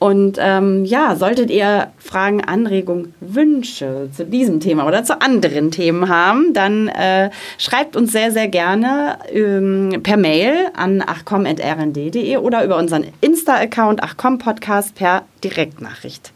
[0.00, 6.08] Und ähm, ja, solltet ihr Fragen, Anregungen, Wünsche zu diesem Thema oder zu anderen Themen
[6.08, 12.78] haben, dann äh, schreibt uns sehr, sehr gerne ähm, per Mail an achcom.rnd.de oder über
[12.78, 16.32] unseren Insta-Account achcom-podcast per Direktnachricht.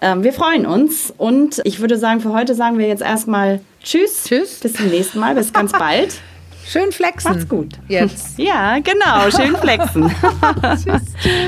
[0.00, 4.24] Ähm, wir freuen uns und ich würde sagen, für heute sagen wir jetzt erstmal Tschüss.
[4.24, 4.60] Tschüss.
[4.60, 5.34] Bis zum nächsten Mal.
[5.34, 6.20] Bis ganz bald.
[6.66, 7.32] Schön flexen.
[7.32, 7.78] Macht's gut.
[7.88, 8.38] Jetzt.
[8.38, 9.30] Ja, genau.
[9.30, 10.14] Schön flexen.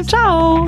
[0.09, 0.66] Ciao.